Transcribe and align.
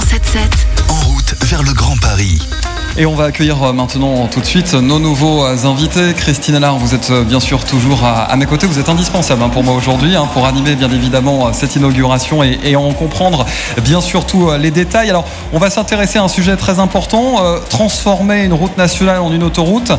107.7. 0.00 0.90
En 0.90 1.00
route 1.08 1.34
vers 1.44 1.62
le 1.62 1.72
Grand 1.72 1.96
Paris. 1.96 2.38
Et 2.98 3.04
on 3.04 3.14
va 3.14 3.24
accueillir 3.24 3.62
euh, 3.62 3.72
maintenant 3.74 4.26
tout 4.26 4.40
de 4.40 4.46
suite 4.46 4.72
nos 4.72 4.98
nouveaux 4.98 5.44
euh, 5.44 5.66
invités. 5.66 6.14
Christine 6.16 6.54
Allard, 6.54 6.78
vous 6.78 6.94
êtes 6.94 7.10
euh, 7.10 7.24
bien 7.24 7.40
sûr 7.40 7.62
toujours 7.62 8.02
à, 8.02 8.34
mes 8.36 8.46
côtés. 8.46 8.66
Vous 8.66 8.78
êtes 8.78 8.88
indispensable 8.88 9.42
hein, 9.42 9.50
pour 9.50 9.62
moi 9.62 9.74
aujourd'hui 9.74 10.16
hein, 10.16 10.26
pour 10.32 10.46
animer 10.46 10.76
bien 10.76 10.90
évidemment 10.90 11.52
cette 11.52 11.76
inauguration 11.76 12.42
et, 12.42 12.74
en 12.74 12.92
comprendre 12.94 13.44
bien 13.82 14.00
sûr 14.00 14.24
tous 14.24 14.50
les 14.58 14.70
détails. 14.70 15.10
Alors, 15.10 15.26
on 15.52 15.58
va 15.58 15.68
s'intéresser 15.68 16.18
à 16.18 16.22
un 16.22 16.28
sujet 16.28 16.56
très 16.56 16.78
important 16.78 17.36
transformer 17.68 18.44
une 18.44 18.52
route 18.52 18.76
nationale 18.78 19.20
en 19.20 19.32
une 19.32 19.42
autoroute, 19.42 19.92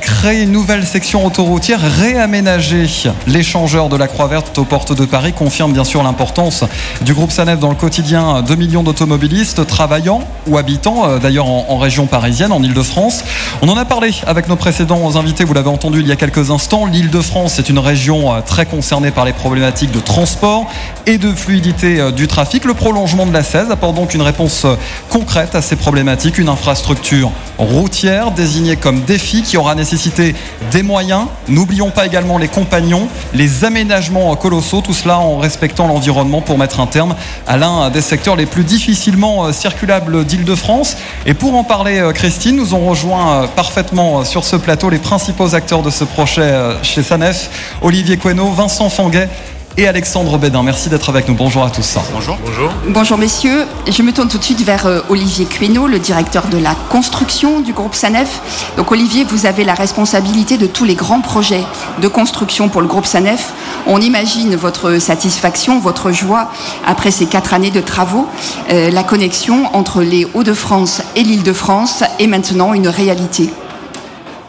créer 0.00 0.42
une 0.42 0.52
nouvelle 0.52 0.86
section 0.86 1.24
autoroutière, 1.24 1.80
réaménager 1.80 2.86
l'échangeur 3.26 3.88
de 3.88 3.96
la 3.96 4.08
Croix 4.08 4.28
Verte 4.28 4.56
aux 4.58 4.64
portes 4.64 4.92
de 4.92 5.04
Paris 5.04 5.32
confirme 5.32 5.72
bien 5.72 5.84
sûr 5.84 6.02
l'importance 6.02 6.64
du 7.02 7.14
groupe 7.14 7.32
Sanef 7.32 7.58
dans 7.58 7.70
le 7.70 7.74
quotidien. 7.74 8.42
2 8.42 8.54
millions 8.54 8.82
d'automobilistes 8.82 9.66
travaillant 9.66 10.20
ou 10.46 10.58
habitant 10.58 11.18
d'ailleurs 11.18 11.46
en, 11.46 11.66
en 11.68 11.78
région 11.78 12.06
parisienne, 12.06 12.15
en 12.16 12.62
Ile-de-France. 12.62 13.24
On 13.60 13.68
en 13.68 13.76
a 13.76 13.84
parlé 13.84 14.10
avec 14.26 14.48
nos 14.48 14.56
précédents 14.56 15.16
invités, 15.16 15.44
vous 15.44 15.52
l'avez 15.52 15.68
entendu 15.68 16.00
il 16.00 16.06
y 16.06 16.12
a 16.12 16.16
quelques 16.16 16.50
instants. 16.50 16.86
L'Île-de-France 16.86 17.58
est 17.58 17.68
une 17.68 17.78
région 17.78 18.32
euh, 18.34 18.40
très 18.40 18.64
concernée 18.64 19.10
par 19.10 19.26
les 19.26 19.34
problématiques 19.34 19.90
de 19.90 20.00
transport 20.00 20.66
et 21.04 21.18
de 21.18 21.32
fluidité 21.32 22.00
euh, 22.00 22.10
du 22.12 22.26
trafic. 22.26 22.64
Le 22.64 22.72
prolongement 22.72 23.26
de 23.26 23.32
la 23.32 23.42
16 23.42 23.70
apporte 23.70 23.94
donc 23.94 24.14
une 24.14 24.22
réponse 24.22 24.64
euh, 24.64 24.76
concrète 25.10 25.54
à 25.54 25.60
ces 25.60 25.76
problématiques, 25.76 26.38
une 26.38 26.48
infrastructure 26.48 27.30
routière 27.58 28.30
désignée 28.30 28.76
comme 28.76 29.02
défi 29.02 29.42
qui 29.42 29.58
aura 29.58 29.74
nécessité 29.74 30.34
des 30.70 30.82
moyens. 30.82 31.26
N'oublions 31.48 31.90
pas 31.90 32.06
également 32.06 32.38
les 32.38 32.48
compagnons, 32.48 33.08
les 33.34 33.64
aménagements 33.64 34.34
colossaux, 34.36 34.80
tout 34.80 34.94
cela 34.94 35.18
en 35.18 35.36
respectant 35.36 35.86
l'environnement 35.86 36.40
pour 36.40 36.56
mettre 36.56 36.80
un 36.80 36.86
terme 36.86 37.14
à 37.46 37.58
l'un 37.58 37.90
des 37.90 38.00
secteurs 38.00 38.36
les 38.36 38.46
plus 38.46 38.64
difficilement 38.64 39.52
circulables 39.52 40.24
d'Île-de-France. 40.24 40.96
Et 41.26 41.34
pour 41.34 41.54
en 41.54 41.64
parler, 41.64 42.05
Christine. 42.12 42.56
Nous 42.56 42.74
ont 42.74 42.88
rejoint 42.88 43.42
euh, 43.42 43.46
parfaitement 43.46 44.20
euh, 44.20 44.24
sur 44.24 44.44
ce 44.44 44.56
plateau 44.56 44.90
les 44.90 44.98
principaux 44.98 45.54
acteurs 45.54 45.82
de 45.82 45.90
ce 45.90 46.04
projet 46.04 46.52
chez 46.82 47.02
Sanef, 47.02 47.50
Olivier 47.82 48.16
Queneau, 48.16 48.50
Vincent 48.50 48.88
Fanguet 48.88 49.28
et 49.76 49.86
Alexandre 49.86 50.38
Bédin. 50.38 50.62
Merci 50.62 50.88
d'être 50.88 51.08
avec 51.10 51.28
nous. 51.28 51.34
Bonjour 51.34 51.62
à 51.62 51.70
tous. 51.70 51.96
Bonjour. 52.12 52.38
Bonjour. 52.44 52.70
Bonjour 52.88 53.18
messieurs. 53.18 53.64
Je 53.90 54.02
me 54.02 54.12
tourne 54.12 54.28
tout 54.28 54.38
de 54.38 54.42
suite 54.42 54.62
vers 54.62 54.86
Olivier 55.10 55.44
Queneau, 55.44 55.86
le 55.86 55.98
directeur 55.98 56.46
de 56.46 56.56
la 56.56 56.74
construction 56.88 57.60
du 57.60 57.72
groupe 57.74 57.94
Sanef. 57.94 58.40
Donc 58.76 58.90
Olivier, 58.90 59.24
vous 59.24 59.44
avez 59.44 59.64
la 59.64 59.74
responsabilité 59.74 60.56
de 60.56 60.66
tous 60.66 60.84
les 60.84 60.94
grands 60.94 61.20
projets 61.20 61.64
de 62.00 62.08
construction 62.08 62.70
pour 62.70 62.80
le 62.80 62.88
groupe 62.88 63.06
Sanef. 63.06 63.52
On 63.86 64.00
imagine 64.00 64.56
votre 64.56 64.98
satisfaction, 64.98 65.78
votre 65.78 66.10
joie 66.10 66.50
après 66.86 67.10
ces 67.10 67.26
quatre 67.26 67.52
années 67.52 67.70
de 67.70 67.82
travaux. 67.82 68.26
la 68.70 69.02
connexion 69.02 69.74
entre 69.74 70.02
les 70.02 70.26
Hauts-de-France 70.32 71.02
et 71.16 71.22
l'Île-de-France 71.22 72.04
est 72.20 72.26
maintenant 72.26 72.74
une 72.74 72.88
réalité. 72.88 73.48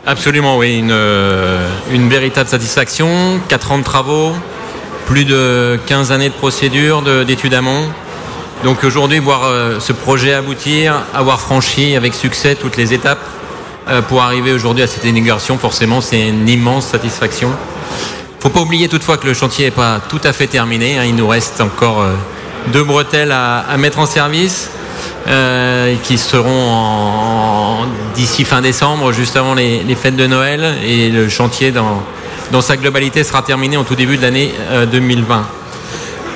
Absolument, 0.05 0.57
oui, 0.57 0.77
une, 0.77 0.91
euh, 0.91 1.67
véritable 1.89 2.49
satisfaction. 2.49 3.39
Quatre 3.47 3.71
ans 3.71 3.79
de 3.79 3.83
travaux, 3.83 4.33
plus 5.05 5.25
de 5.25 5.79
15 5.87 6.11
années 6.11 6.29
de 6.29 6.33
procédure, 6.33 7.01
d'études 7.25 7.53
amont. 7.53 7.83
Donc 8.63 8.83
aujourd'hui, 8.83 9.19
voir 9.19 9.45
euh, 9.45 9.79
ce 9.79 9.93
projet 9.93 10.33
aboutir, 10.33 11.03
avoir 11.13 11.39
franchi 11.39 11.95
avec 11.95 12.13
succès 12.13 12.55
toutes 12.55 12.75
les 12.75 12.93
étapes 12.93 13.25
euh, 13.87 14.01
pour 14.01 14.21
arriver 14.21 14.51
aujourd'hui 14.51 14.83
à 14.83 14.87
cette 14.87 15.05
inauguration, 15.05 15.57
forcément, 15.57 16.01
c'est 16.01 16.27
une 16.27 16.47
immense 16.49 16.87
satisfaction. 16.87 17.51
Faut 18.39 18.49
pas 18.49 18.61
oublier 18.61 18.89
toutefois 18.89 19.17
que 19.17 19.27
le 19.27 19.33
chantier 19.33 19.65
n'est 19.65 19.71
pas 19.71 19.99
tout 20.09 20.21
à 20.23 20.33
fait 20.33 20.47
terminé. 20.47 20.97
Hein. 20.97 21.03
Il 21.05 21.15
nous 21.15 21.27
reste 21.27 21.61
encore 21.61 22.05
deux 22.71 22.83
bretelles 22.83 23.31
à, 23.31 23.75
mettre 23.77 23.99
en 23.99 24.05
service. 24.05 24.69
Qui 26.03 26.17
seront 26.17 27.85
d'ici 28.15 28.45
fin 28.45 28.61
décembre, 28.61 29.11
juste 29.11 29.35
avant 29.35 29.53
les, 29.53 29.95
fêtes 29.95 30.15
de 30.15 30.27
Noël, 30.27 30.75
et 30.85 31.09
le 31.09 31.27
chantier 31.29 31.71
dans, 31.71 32.01
dans 32.51 32.61
sa 32.61 32.77
globalité 32.77 33.23
sera 33.23 33.41
terminé 33.41 33.77
en 33.77 33.83
tout 33.83 33.95
début 33.95 34.17
de 34.17 34.21
l'année 34.21 34.53
2020. 34.91 35.35
Euh, 35.35 35.41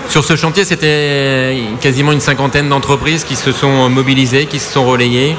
Sur 0.09 0.25
ce 0.25 0.35
chantier, 0.35 0.65
c'était 0.65 1.57
quasiment 1.79 2.11
une 2.11 2.19
cinquantaine 2.19 2.69
d'entreprises 2.69 3.23
qui 3.23 3.35
se 3.35 3.51
sont 3.51 3.89
mobilisées, 3.89 4.45
qui 4.45 4.59
se 4.59 4.71
sont 4.73 4.85
relayées. 4.85 5.35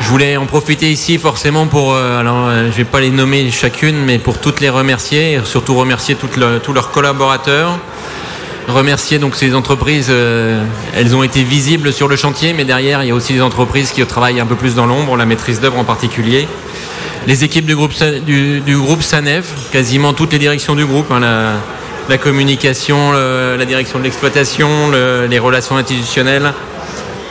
Je 0.00 0.08
voulais 0.08 0.36
en 0.36 0.46
profiter 0.46 0.90
ici 0.90 1.18
forcément 1.18 1.66
pour, 1.66 1.94
euh, 1.94 2.20
alors 2.20 2.46
euh, 2.46 2.70
je 2.70 2.76
vais 2.76 2.84
pas 2.84 3.00
les 3.00 3.10
nommer 3.10 3.50
chacune, 3.50 3.96
mais 4.04 4.18
pour 4.18 4.38
toutes 4.38 4.60
les 4.60 4.68
remercier, 4.68 5.32
et 5.32 5.40
surtout 5.44 5.74
remercier 5.74 6.14
tous 6.16 6.72
leurs 6.72 6.90
collaborateurs, 6.90 7.78
remercier 8.68 9.18
donc 9.18 9.36
ces 9.36 9.54
entreprises. 9.54 10.12
elles 10.94 11.14
ont 11.14 11.22
été 11.22 11.42
visibles 11.42 11.92
sur 11.92 12.08
le 12.08 12.16
chantier, 12.16 12.52
mais 12.52 12.64
derrière, 12.64 13.02
il 13.02 13.08
y 13.08 13.10
a 13.10 13.14
aussi 13.14 13.32
des 13.32 13.42
entreprises 13.42 13.90
qui 13.92 14.04
travaillent 14.06 14.40
un 14.40 14.46
peu 14.46 14.56
plus 14.56 14.74
dans 14.74 14.86
l'ombre, 14.86 15.16
la 15.16 15.26
maîtrise 15.26 15.60
d'œuvre 15.60 15.78
en 15.78 15.84
particulier 15.84 16.48
les 17.26 17.42
équipes 17.42 17.66
du 17.66 17.74
groupe, 17.74 17.92
du, 18.24 18.76
groupe 18.76 19.02
SANEF, 19.02 19.52
quasiment 19.72 20.12
toutes 20.12 20.32
les 20.32 20.38
directions 20.38 20.76
du 20.76 20.86
groupe, 20.86 21.10
hein, 21.10 21.58
la, 22.08 22.18
communication, 22.18 23.12
la 23.12 23.64
direction 23.64 23.98
de 23.98 24.04
l'exploitation, 24.04 24.92
les 25.28 25.38
relations 25.38 25.76
institutionnelles, 25.76 26.52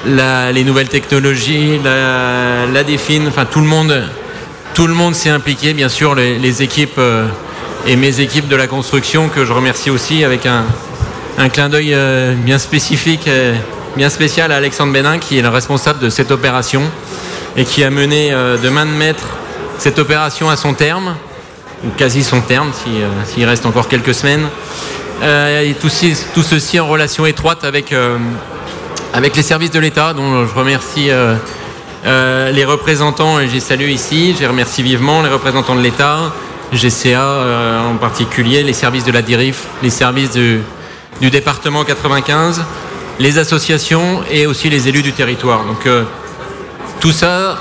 les 0.06 0.63
nouvelles 0.63 0.90
technologies, 0.90 1.79
la, 1.84 2.66
la 2.72 2.84
défine, 2.84 3.28
enfin 3.28 3.46
tout 3.46 3.62
le 3.62 3.67
monde, 3.67 4.03
tout 4.73 4.88
le 4.88 4.94
monde 4.94 5.16
s'est 5.16 5.29
impliqué, 5.29 5.73
bien 5.73 5.90
sûr, 5.90 6.13
les, 6.13 6.62
équipes 6.62 7.00
euh, 7.00 7.28
et 7.88 7.96
mes 7.96 8.19
équipes 8.19 8.50
de 8.50 8.56
la 8.57 8.67
construction 8.67 9.29
que 9.29 9.46
je 9.46 9.53
remercie 9.53 9.90
aussi 9.90 10.25
avec 10.25 10.46
un, 10.46 10.66
clin 11.50 11.69
d'œil 11.69 11.94
euh, 11.94 12.34
bien 12.34 12.57
spécifique, 12.57 13.28
euh, 13.28 13.56
bien 13.96 14.09
spécial 14.09 14.51
à 14.51 14.56
Alexandre 14.57 14.94
Bénin 14.94 15.19
qui 15.19 15.38
est 15.38 15.41
le 15.41 15.50
responsable 15.50 16.00
de 16.00 16.09
cette 16.09 16.31
opération 16.31 16.84
et 17.57 17.66
qui 17.66 17.84
a 17.84 17.90
mené 17.90 18.31
de 18.31 18.69
main 18.69 18.85
de 18.85 18.91
maître 18.91 19.25
cette 19.78 20.00
opération 20.00 20.50
à 20.50 20.56
son 20.56 20.73
terme, 20.73 21.16
ou 21.84 21.90
quasi 21.97 22.23
son 22.23 22.41
terme, 22.41 22.72
euh, 22.88 23.09
s'il 23.25 23.46
reste 23.46 23.66
encore 23.66 23.88
quelques 23.88 24.13
semaines. 24.13 24.47
Euh, 25.23 25.63
et 25.63 25.73
tout, 25.73 25.90
ceci 25.90 26.79
en 26.79 26.88
relation 26.88 27.25
étroite 27.25 27.63
avec, 27.63 27.94
euh, 27.94 28.17
avec 29.13 29.35
les 29.35 29.44
services 29.44 29.72
de 29.72 29.79
l'État, 29.79 30.13
dont 30.13 30.46
je 30.46 30.53
remercie 30.53 31.09
les 32.06 32.66
représentants, 32.66 33.40
et 33.40 33.47
j'ai 33.47 33.59
salué 33.59 33.91
ici, 33.91 34.35
je 34.40 34.46
remercie 34.46 34.84
vivement 34.84 35.22
les 35.22 35.29
représentants 35.29 35.75
de 35.75 35.81
l'État, 35.81 36.34
GCA 36.73 37.84
en 37.90 37.96
particulier, 37.96 38.63
les 38.63 38.73
services 38.73 39.06
de 39.06 39.12
la 39.12 39.22
DIRIF, 39.22 39.63
les 39.81 39.90
services 39.90 40.31
du, 40.31 40.59
du 41.22 41.30
département 41.30 41.84
95, 41.84 42.64
les 43.20 43.38
associations 43.38 44.22
et 44.30 44.46
aussi 44.46 44.70
les 44.70 44.88
élus 44.88 45.02
du 45.02 45.14
territoire. 45.14 45.64
Donc 45.66 45.88
tout 47.00 47.12
ça, 47.12 47.58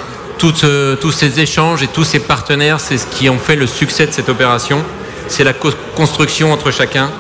euh, 0.65 0.97
tous 0.97 1.13
ces 1.13 1.41
échanges 1.41 1.83
et 1.83 1.87
tous 1.87 2.05
ces 2.05 2.19
partenaires, 2.19 2.79
c'est 2.79 2.99
ce 2.99 3.07
qui 3.07 3.31
ont 3.31 3.39
fait 3.39 3.57
le 3.57 3.67
succès 3.67 4.07
de 4.07 4.13
cette 4.13 4.29
opération. 4.29 4.83
C'est 5.27 5.45
la 5.45 5.55
construction 5.95 6.53
entre 6.53 6.71
chacun, 6.71 7.11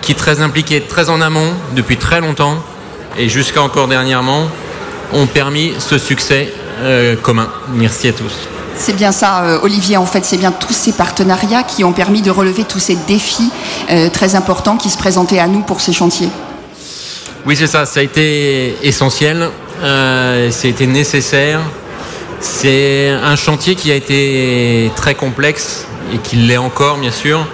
qui 0.00 0.14
très 0.14 0.40
impliqué, 0.40 0.80
très 0.80 1.10
en 1.10 1.20
amont, 1.20 1.52
depuis 1.74 1.98
très 1.98 2.20
longtemps, 2.20 2.62
et 3.18 3.28
jusqu'à 3.28 3.60
encore 3.60 3.88
dernièrement, 3.88 4.48
ont 5.12 5.26
permis 5.26 5.74
ce 5.78 5.98
succès 5.98 6.54
euh, 6.80 7.16
commun. 7.16 7.48
Merci 7.74 8.08
à 8.08 8.12
tous. 8.12 8.53
C'est 8.76 8.96
bien 8.96 9.12
ça, 9.12 9.44
euh, 9.44 9.58
Olivier. 9.62 9.96
En 9.96 10.06
fait, 10.06 10.24
c'est 10.24 10.36
bien 10.36 10.52
tous 10.52 10.72
ces 10.72 10.92
partenariats 10.92 11.62
qui 11.62 11.84
ont 11.84 11.92
permis 11.92 12.22
de 12.22 12.30
relever 12.30 12.64
tous 12.64 12.80
ces 12.80 12.96
défis 13.06 13.50
très 14.12 14.34
importants 14.34 14.76
qui 14.76 14.90
se 14.90 14.98
présentaient 14.98 15.38
à 15.38 15.46
nous 15.46 15.60
pour 15.60 15.80
ces 15.80 15.92
chantiers. 15.92 16.28
Oui, 17.46 17.56
c'est 17.56 17.66
ça. 17.66 17.86
Ça 17.86 18.00
a 18.00 18.02
été 18.02 18.76
essentiel. 18.82 19.50
ça 19.80 19.86
a 19.86 20.66
été 20.66 20.86
nécessaire. 20.86 21.60
C'est 22.40 23.08
un 23.10 23.36
chantier 23.36 23.74
qui 23.74 23.90
a 23.90 23.94
été 23.94 24.90
très 24.96 25.14
complexe 25.14 25.86
et 26.12 26.18
qui 26.18 26.36
l'est 26.36 26.58
encore 26.58 26.98
bien 26.98 27.10
sûr, 27.10 27.46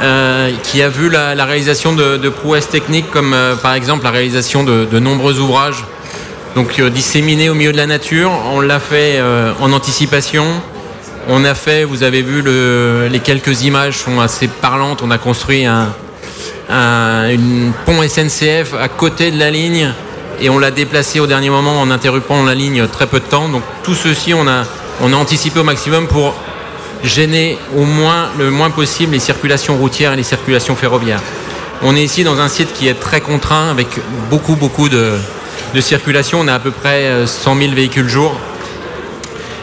euh, 0.00 0.50
qui 0.62 0.82
a 0.82 0.88
vu 0.88 1.08
la, 1.10 1.44
réalisation 1.44 1.92
de, 1.92 2.28
prouesses 2.28 2.68
techniques 2.68 3.10
comme 3.10 3.34
euh, 3.34 3.54
par 3.54 3.74
exemple 3.74 4.04
la 4.04 4.10
réalisation 4.10 4.64
de, 4.64 4.98
nombreux 4.98 5.38
ouvrages 5.38 5.84
donc 6.54 6.78
euh, 6.78 6.90
disséminés 6.90 7.48
au 7.50 7.54
milieu 7.54 7.72
de 7.72 7.76
la 7.76 7.86
nature. 7.86 8.30
On 8.52 8.60
l'a 8.60 8.80
fait 8.80 9.20
en 9.60 9.72
anticipation. 9.72 10.44
On 11.28 11.44
a 11.44 11.54
fait, 11.54 11.84
vous 11.84 12.02
avez 12.02 12.22
vu, 12.22 12.42
les 13.08 13.20
quelques 13.20 13.62
images 13.62 13.98
sont 13.98 14.20
assez 14.20 14.46
parlantes. 14.46 15.02
On 15.02 15.10
a 15.10 15.18
construit 15.18 15.64
un, 15.64 15.88
pont 17.86 18.02
SNCF 18.06 18.74
à 18.78 18.88
côté 18.88 19.30
de 19.30 19.38
la 19.38 19.50
ligne 19.50 19.90
et 20.40 20.50
on 20.50 20.58
l'a 20.58 20.70
déplacé 20.70 21.20
au 21.20 21.26
dernier 21.26 21.50
moment 21.50 21.80
en 21.80 21.90
interrompant 21.90 22.44
la 22.44 22.54
ligne 22.54 22.86
très 22.88 23.06
peu 23.06 23.20
de 23.20 23.24
temps. 23.24 23.48
Donc 23.48 23.62
tout 23.82 23.94
ceci, 23.94 24.34
on 24.34 24.46
a, 24.46 24.64
on 25.00 25.12
a 25.12 25.16
anticipé 25.16 25.60
au 25.60 25.64
maximum 25.64 26.06
pour 26.06 26.34
gêner 27.02 27.58
au 27.76 27.84
moins 27.84 28.28
le 28.38 28.50
moins 28.50 28.70
possible 28.70 29.12
les 29.12 29.18
circulations 29.18 29.76
routières 29.76 30.12
et 30.12 30.16
les 30.16 30.22
circulations 30.22 30.76
ferroviaires. 30.76 31.20
On 31.82 31.94
est 31.96 32.02
ici 32.02 32.24
dans 32.24 32.40
un 32.40 32.48
site 32.48 32.72
qui 32.72 32.88
est 32.88 32.98
très 32.98 33.20
contraint 33.20 33.70
avec 33.70 33.88
beaucoup 34.30 34.56
beaucoup 34.56 34.88
de, 34.88 35.12
de 35.74 35.80
circulation. 35.80 36.40
On 36.40 36.48
a 36.48 36.54
à 36.54 36.58
peu 36.58 36.70
près 36.70 37.26
100 37.26 37.56
000 37.56 37.72
véhicules 37.72 38.08
jour. 38.08 38.34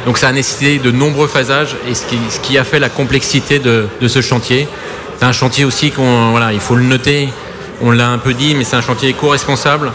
Donc 0.06 0.18
ça 0.18 0.28
a 0.28 0.32
nécessité 0.32 0.80
de 0.80 0.92
nombreux 0.92 1.28
phasages 1.28 1.76
et 1.88 1.94
ce 1.94 2.40
qui, 2.40 2.58
a 2.58 2.64
fait 2.64 2.80
la 2.80 2.90
complexité 2.90 3.60
de, 3.60 3.88
ce 4.08 4.22
chantier. 4.22 4.68
C'est 5.20 5.26
un 5.26 5.32
chantier 5.32 5.66
aussi 5.66 5.92
qu'on 5.92 6.36
faut 6.60 6.76
le 6.76 6.84
noter. 6.84 7.30
On 7.82 7.92
l'a 7.92 8.10
un 8.10 8.18
peu 8.18 8.34
dit, 8.34 8.56
mais 8.56 8.64
c'est 8.64 8.76
un 8.76 8.82
chantier 8.82 9.10
éco-responsable 9.10 9.92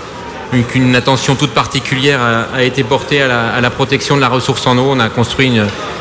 qu'une 0.68 0.94
attention 0.94 1.34
toute 1.34 1.50
particulière 1.50 2.20
a, 2.54 2.62
été 2.62 2.84
portée 2.84 3.20
à 3.20 3.60
la, 3.60 3.70
protection 3.70 4.16
de 4.16 4.20
la 4.20 4.28
ressource 4.28 4.66
en 4.66 4.78
eau. 4.78 4.86
On 4.88 5.00
a 5.00 5.08
construit 5.08 5.52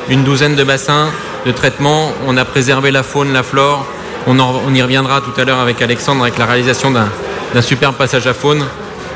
une, 0.09 0.23
douzaine 0.23 0.55
de 0.55 0.63
bassins 0.63 1.09
de 1.45 1.51
traitement, 1.51 2.11
on 2.27 2.37
a 2.37 2.45
préservé 2.45 2.91
la 2.91 3.03
faune, 3.03 3.33
la 3.33 3.43
flore. 3.43 3.85
On, 4.27 4.73
y 4.73 4.81
reviendra 4.81 5.21
tout 5.21 5.39
à 5.39 5.45
l'heure 5.45 5.59
avec 5.59 5.81
Alexandre 5.81 6.23
avec 6.23 6.37
la 6.37 6.45
réalisation 6.45 6.91
d'un 6.91 7.61
superbe 7.61 7.95
passage 7.95 8.27
à 8.27 8.33
faune. 8.33 8.65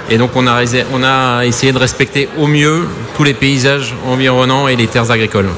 Et 0.09 0.17
donc 0.17 0.31
on 0.35 0.47
a, 0.47 0.63
on 0.93 1.03
a 1.03 1.45
essayé 1.45 1.71
de 1.71 1.77
respecter 1.77 2.29
au 2.37 2.47
mieux 2.47 2.87
tous 3.15 3.23
les 3.23 3.33
paysages 3.33 3.93
environnants 4.07 4.67
et 4.67 4.75
les 4.75 4.87
terres 4.87 5.11
agricoles. 5.11 5.49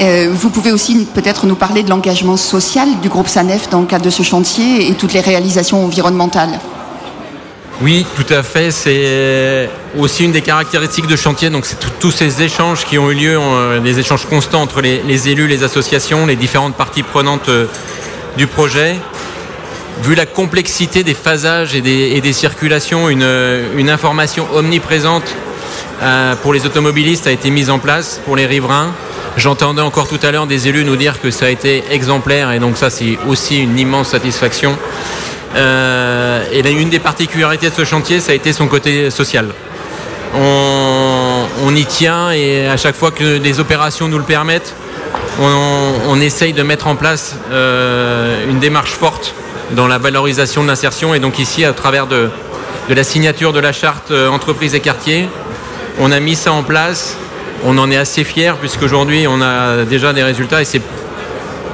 Euh, 0.00 0.30
vous 0.32 0.50
pouvez 0.50 0.72
aussi 0.72 1.06
peut-être 1.14 1.46
nous 1.46 1.54
parler 1.54 1.82
de 1.82 1.90
l'engagement 1.90 2.36
social 2.36 2.88
du 3.00 3.08
groupe 3.08 3.28
SANEF 3.28 3.68
dans 3.70 3.80
le 3.80 3.86
cadre 3.86 4.04
de 4.04 4.10
ce 4.10 4.22
chantier 4.22 4.90
et 4.90 4.94
toutes 4.94 5.12
les 5.12 5.20
réalisations 5.20 5.84
environnementales. 5.84 6.58
Oui, 7.82 8.06
tout 8.16 8.32
à 8.32 8.42
fait. 8.42 8.70
C'est 8.70 9.68
aussi 9.98 10.24
une 10.24 10.32
des 10.32 10.40
caractéristiques 10.40 11.06
de 11.06 11.16
chantier. 11.16 11.50
Donc, 11.50 11.66
c'est 11.66 11.78
tous 11.98 12.10
ces 12.10 12.42
échanges 12.42 12.84
qui 12.84 12.98
ont 12.98 13.10
eu 13.10 13.14
lieu, 13.14 13.36
euh, 13.38 13.80
des 13.80 13.98
échanges 13.98 14.26
constants 14.26 14.62
entre 14.62 14.80
les, 14.80 15.28
élus, 15.28 15.48
les 15.48 15.64
associations, 15.64 16.26
les 16.26 16.36
différentes 16.36 16.74
parties 16.74 17.02
prenantes 17.02 17.48
euh, 17.48 17.66
du 18.36 18.46
projet. 18.46 18.96
Vu 20.00 20.14
la 20.14 20.26
complexité 20.26 21.04
des 21.04 21.14
phasages 21.14 21.74
et 21.74 21.80
des, 21.80 22.32
circulations, 22.32 23.08
une, 23.08 23.90
information 23.90 24.48
omniprésente 24.54 25.36
pour 26.42 26.54
les 26.54 26.66
automobilistes 26.66 27.26
a 27.26 27.30
été 27.30 27.50
mise 27.50 27.70
en 27.70 27.78
place 27.78 28.20
pour 28.24 28.34
les 28.34 28.46
riverains. 28.46 28.92
J'entendais 29.36 29.80
encore 29.80 30.08
tout 30.08 30.18
à 30.22 30.30
l'heure 30.30 30.46
des 30.46 30.68
élus 30.68 30.84
nous 30.84 30.96
dire 30.96 31.20
que 31.20 31.30
ça 31.30 31.46
a 31.46 31.48
été 31.48 31.84
exemplaire 31.90 32.52
et 32.52 32.58
donc 32.58 32.76
ça 32.76 32.90
c'est 32.90 33.18
aussi 33.28 33.62
une 33.62 33.78
immense 33.78 34.08
satisfaction. 34.08 34.76
Euh, 35.56 36.44
et 36.50 36.68
une 36.70 36.88
des 36.88 36.98
particularités 36.98 37.70
de 37.70 37.74
ce 37.74 37.84
chantier, 37.84 38.20
ça 38.20 38.32
a 38.32 38.34
été 38.34 38.52
son 38.52 38.68
côté 38.68 39.10
social. 39.10 39.48
On, 40.34 41.74
y 41.74 41.86
tient 41.86 42.30
et 42.32 42.66
à 42.66 42.76
chaque 42.76 42.94
fois 42.94 43.10
que 43.10 43.38
des 43.38 43.58
opérations 43.58 44.06
nous 44.08 44.18
le 44.18 44.24
permettent, 44.24 44.74
on, 45.40 46.20
essaye 46.20 46.52
de 46.52 46.62
mettre 46.62 46.86
en 46.86 46.96
place 46.96 47.36
euh, 47.50 48.48
une 48.48 48.58
démarche 48.58 48.92
forte 48.92 49.34
dans 49.72 49.86
la 49.86 49.98
valorisation 49.98 50.62
de 50.62 50.68
l'insertion. 50.68 51.14
Et 51.14 51.18
donc 51.18 51.38
ici, 51.38 51.64
à 51.64 51.72
travers 51.72 52.06
de, 52.06 52.30
la 52.88 53.04
signature 53.04 53.52
de 53.52 53.60
la 53.60 53.72
charte 53.72 54.10
euh, 54.10 54.28
entreprise 54.28 54.74
et 54.74 54.80
quartier, 54.80 55.28
on 55.98 56.10
a 56.12 56.20
mis 56.20 56.34
ça 56.34 56.52
en 56.52 56.62
place 56.62 57.16
on 57.64 57.78
en 57.78 57.92
est 57.92 57.96
assez 57.96 58.24
fiers 58.24 58.54
puisqu'aujourd'hui 58.58 59.26
on 59.28 59.40
a 59.40 59.84
déjà 59.84 60.12
des 60.12 60.24
résultats 60.24 60.62
et 60.62 60.64
c'est 60.64 60.82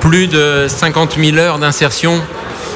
plus 0.00 0.26
de 0.26 0.66
50 0.68 1.16
000 1.18 1.38
heures 1.38 1.58
d'insertion 1.58 2.20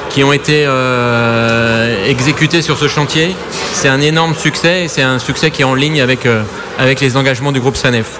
qui 0.09 0.23
ont 0.23 0.33
été 0.33 0.65
euh, 0.65 2.07
exécutées 2.07 2.63
sur 2.63 2.75
ce 2.75 2.87
chantier. 2.87 3.35
C'est 3.73 3.87
un 3.87 4.01
énorme 4.01 4.33
succès 4.33 4.85
et 4.85 4.87
c'est 4.87 5.03
un 5.03 5.19
succès 5.19 5.51
qui 5.51 5.61
est 5.61 5.65
en 5.65 5.75
ligne 5.75 6.01
avec, 6.01 6.25
euh, 6.25 6.41
avec 6.79 7.01
les 7.01 7.15
engagements 7.15 7.51
du 7.51 7.59
groupe 7.59 7.77
SANEF. 7.77 8.19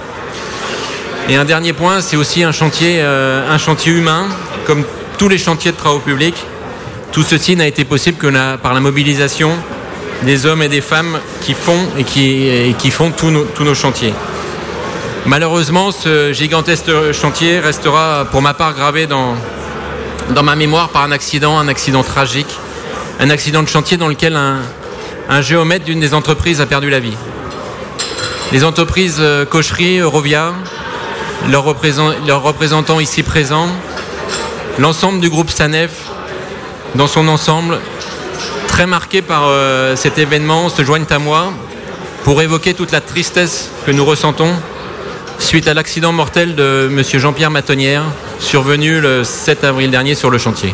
Et 1.27 1.37
un 1.37 1.45
dernier 1.45 1.73
point, 1.73 1.99
c'est 2.01 2.17
aussi 2.17 2.43
un 2.43 2.51
chantier, 2.51 3.01
un 3.01 3.57
chantier 3.57 3.93
humain, 3.93 4.27
comme 4.65 4.83
tous 5.17 5.29
les 5.29 5.37
chantiers 5.37 5.71
de 5.71 5.77
travaux 5.77 5.99
publics. 5.99 6.45
Tout 7.13 7.21
ceci 7.21 7.55
n'a 7.55 7.67
été 7.67 7.85
possible 7.85 8.17
que 8.17 8.57
par 8.57 8.73
la 8.73 8.79
mobilisation 8.79 9.51
des 10.23 10.47
hommes 10.47 10.63
et 10.63 10.67
des 10.67 10.81
femmes 10.81 11.19
qui 11.41 11.53
font 11.53 11.77
et 11.95 12.03
qui, 12.03 12.89
font 12.89 13.11
tous 13.11 13.29
nos 13.29 13.75
chantiers. 13.75 14.13
Malheureusement, 15.27 15.91
ce 15.91 16.33
gigantesque 16.33 16.91
chantier 17.13 17.59
restera 17.59 18.25
pour 18.31 18.41
ma 18.41 18.55
part 18.55 18.73
gravé 18.73 19.05
dans, 19.05 19.35
ma 20.43 20.55
mémoire 20.55 20.89
par 20.89 21.03
un 21.03 21.11
accident, 21.11 21.59
un 21.59 21.67
accident 21.67 22.01
tragique, 22.01 22.53
un 23.19 23.29
accident 23.29 23.61
de 23.61 23.69
chantier 23.69 23.95
dans 23.95 24.07
lequel 24.07 24.35
un, 24.35 25.41
géomètre 25.41 25.85
d'une 25.85 25.99
des 25.99 26.15
entreprises 26.15 26.61
a 26.61 26.65
perdu 26.65 26.89
la 26.89 26.99
vie. 26.99 27.15
Les 28.51 28.63
entreprises 28.63 29.17
euh, 29.19 29.45
Cocherie, 29.45 29.99
Eurovia, 29.99 30.53
leurs 31.49 31.63
représentants 31.63 32.99
ici 32.99 33.23
présents, 33.23 33.69
l'ensemble 34.79 35.21
du 35.21 35.29
groupe 35.29 35.49
SANEF 35.49 36.12
dans 36.95 37.07
son 37.07 37.27
ensemble, 37.27 37.79
très 38.67 38.85
marqué 38.85 39.21
par 39.21 39.43
euh, 39.47 39.95
cet 39.95 40.17
événement, 40.17 40.69
se 40.69 40.83
joignent 40.83 41.05
à 41.09 41.19
moi 41.19 41.53
pour 42.23 42.41
évoquer 42.41 42.73
toute 42.73 42.91
la 42.91 43.01
tristesse 43.01 43.69
que 43.85 43.91
nous 43.91 44.05
ressentons 44.05 44.53
suite 45.39 45.67
à 45.67 45.73
l'accident 45.73 46.11
mortel 46.11 46.55
de 46.55 46.89
M. 46.91 47.03
Jean-Pierre 47.19 47.51
Matonnière, 47.51 48.03
survenu 48.39 49.01
le 49.01 49.23
7 49.23 49.63
avril 49.63 49.91
dernier 49.91 50.15
sur 50.15 50.29
le 50.29 50.37
chantier. 50.37 50.73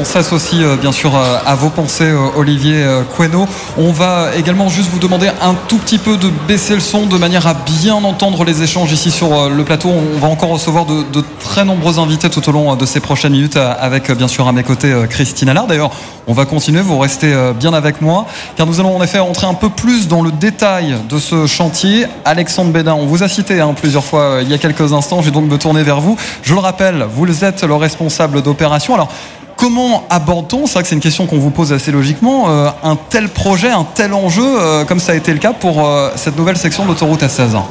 On 0.00 0.04
s'associe 0.04 0.62
euh, 0.62 0.76
bien 0.76 0.92
sûr 0.92 1.14
euh, 1.16 1.38
à 1.46 1.54
vos 1.54 1.68
pensées, 1.68 2.04
euh, 2.04 2.26
Olivier 2.36 2.84
Queno. 3.16 3.46
On 3.78 3.92
va 3.92 4.30
également 4.36 4.68
juste 4.68 4.90
vous 4.90 4.98
demander 4.98 5.28
un 5.40 5.54
tout 5.68 5.78
petit 5.78 5.98
peu 5.98 6.16
de 6.16 6.30
baisser 6.48 6.74
le 6.74 6.80
son 6.80 7.06
de 7.06 7.16
manière 7.16 7.46
à 7.46 7.54
bien 7.54 7.94
entendre 7.94 8.44
les 8.44 8.62
échanges 8.62 8.92
ici 8.92 9.10
sur 9.10 9.48
le 9.48 9.64
plateau. 9.64 9.90
On 9.90 10.18
va 10.18 10.28
encore 10.28 10.50
recevoir 10.50 10.86
de, 10.86 11.04
très 11.40 11.64
nombreux 11.64 11.98
invités 11.98 12.30
tout 12.30 12.48
au 12.48 12.52
long 12.52 12.74
de 12.76 12.86
ces 12.86 13.00
prochaines 13.00 13.32
minutes 13.32 13.56
avec 13.56 14.10
bien 14.12 14.28
sûr 14.28 14.48
à 14.48 14.52
mes 14.52 14.62
côtés 14.62 14.92
Christine 15.08 15.48
Allard. 15.48 15.66
D'ailleurs, 15.66 15.90
on 16.26 16.32
va 16.32 16.44
continuer, 16.44 16.80
vous 16.80 16.98
restez 16.98 17.32
bien 17.58 17.72
avec 17.72 18.00
moi 18.00 18.26
car 18.56 18.66
nous 18.66 18.80
allons 18.80 18.96
en 18.96 19.02
effet 19.02 19.18
entrer 19.18 19.46
un 19.46 19.54
peu 19.54 19.68
plus 19.68 20.08
dans 20.08 20.22
le 20.22 20.32
détail 20.32 20.96
de 21.08 21.18
ce 21.18 21.46
chantier. 21.46 22.06
Alexandre 22.24 22.70
Bédin, 22.70 22.94
on 22.94 23.06
vous 23.06 23.22
a 23.22 23.28
cité 23.28 23.60
hein, 23.60 23.74
plusieurs 23.74 24.04
fois 24.04 24.38
il 24.42 24.48
y 24.48 24.54
a 24.54 24.58
quelques 24.58 24.92
instants, 24.92 25.20
je 25.20 25.26
vais 25.26 25.32
donc 25.32 25.50
me 25.50 25.58
tourner 25.58 25.82
vers 25.82 26.00
vous. 26.00 26.16
Je 26.42 26.54
le 26.54 26.60
rappelle, 26.60 27.06
vous 27.14 27.44
êtes 27.44 27.62
le 27.62 27.74
responsable 27.74 28.42
d'opération. 28.42 28.94
Alors, 28.94 29.08
Comment 29.56 30.04
aborde-t-on, 30.10 30.66
c'est 30.66 30.74
vrai 30.74 30.82
que 30.82 30.88
c'est 30.88 30.94
une 30.94 31.00
question 31.00 31.26
qu'on 31.26 31.38
vous 31.38 31.50
pose 31.50 31.72
assez 31.72 31.92
logiquement, 31.92 32.48
euh, 32.48 32.68
un 32.82 32.96
tel 32.96 33.28
projet, 33.28 33.70
un 33.70 33.86
tel 33.94 34.12
enjeu, 34.12 34.42
euh, 34.44 34.84
comme 34.84 34.98
ça 34.98 35.12
a 35.12 35.14
été 35.14 35.32
le 35.32 35.38
cas 35.38 35.52
pour 35.52 35.86
euh, 35.86 36.10
cette 36.16 36.36
nouvelle 36.36 36.56
section 36.56 36.86
d'autoroute 36.86 37.22
à 37.22 37.28
16 37.28 37.54
ans? 37.54 37.68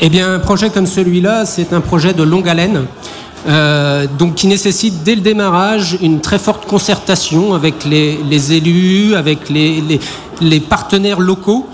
Eh 0.00 0.08
bien, 0.08 0.34
un 0.34 0.38
projet 0.40 0.70
comme 0.70 0.86
celui-là, 0.86 1.44
c'est 1.46 1.72
un 1.72 1.80
projet 1.80 2.12
de 2.12 2.22
longue 2.22 2.48
haleine. 2.48 2.86
donc 4.18 4.36
qui 4.36 4.46
nécessite 4.46 5.02
dès 5.02 5.16
le 5.16 5.20
démarrage 5.20 5.98
une 6.00 6.20
très 6.20 6.38
forte 6.38 6.66
concertation 6.66 7.54
avec 7.54 7.84
les, 7.84 8.52
élus, 8.52 9.16
avec 9.16 9.48
les, 9.48 9.82
les 10.40 10.60
partenaires 10.60 11.18
locaux, 11.18 11.66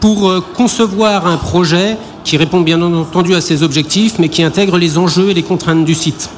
pour 0.00 0.32
concevoir 0.54 1.26
un 1.26 1.36
projet 1.36 1.98
qui 2.24 2.38
répond 2.38 2.60
bien 2.60 2.80
entendu 2.80 3.34
à 3.34 3.42
ses 3.42 3.62
objectifs, 3.62 4.18
mais 4.18 4.30
qui 4.30 4.42
intègre 4.42 4.78
les 4.78 4.96
enjeux 4.96 5.30
et 5.30 5.34
les 5.34 5.42
contraintes 5.42 5.84
du 5.84 5.94
site. 5.94 6.30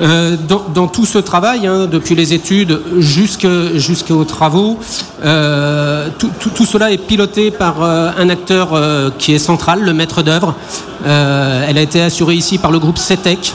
Euh, 0.00 0.36
dans, 0.74 0.88
tout 0.88 1.04
ce 1.04 1.18
travail, 1.18 1.66
hein, 1.66 1.86
depuis 1.86 2.14
les 2.14 2.32
études 2.32 2.80
jusqu'aux 2.98 4.24
travaux, 4.24 4.78
euh, 5.24 6.08
tout, 6.18 6.64
cela 6.64 6.90
est 6.90 6.98
piloté 6.98 7.50
par 7.50 7.82
euh, 7.82 8.10
un 8.16 8.30
acteur 8.30 8.80
qui 9.18 9.34
est 9.34 9.38
central, 9.38 9.82
le 9.82 9.92
maître 9.92 10.22
d'œuvre. 10.22 10.54
elle 11.04 11.78
a 11.78 11.82
été 11.82 12.00
assurée 12.00 12.34
ici 12.34 12.58
par 12.58 12.70
le 12.70 12.78
groupe 12.78 12.98
CETEC. 12.98 13.52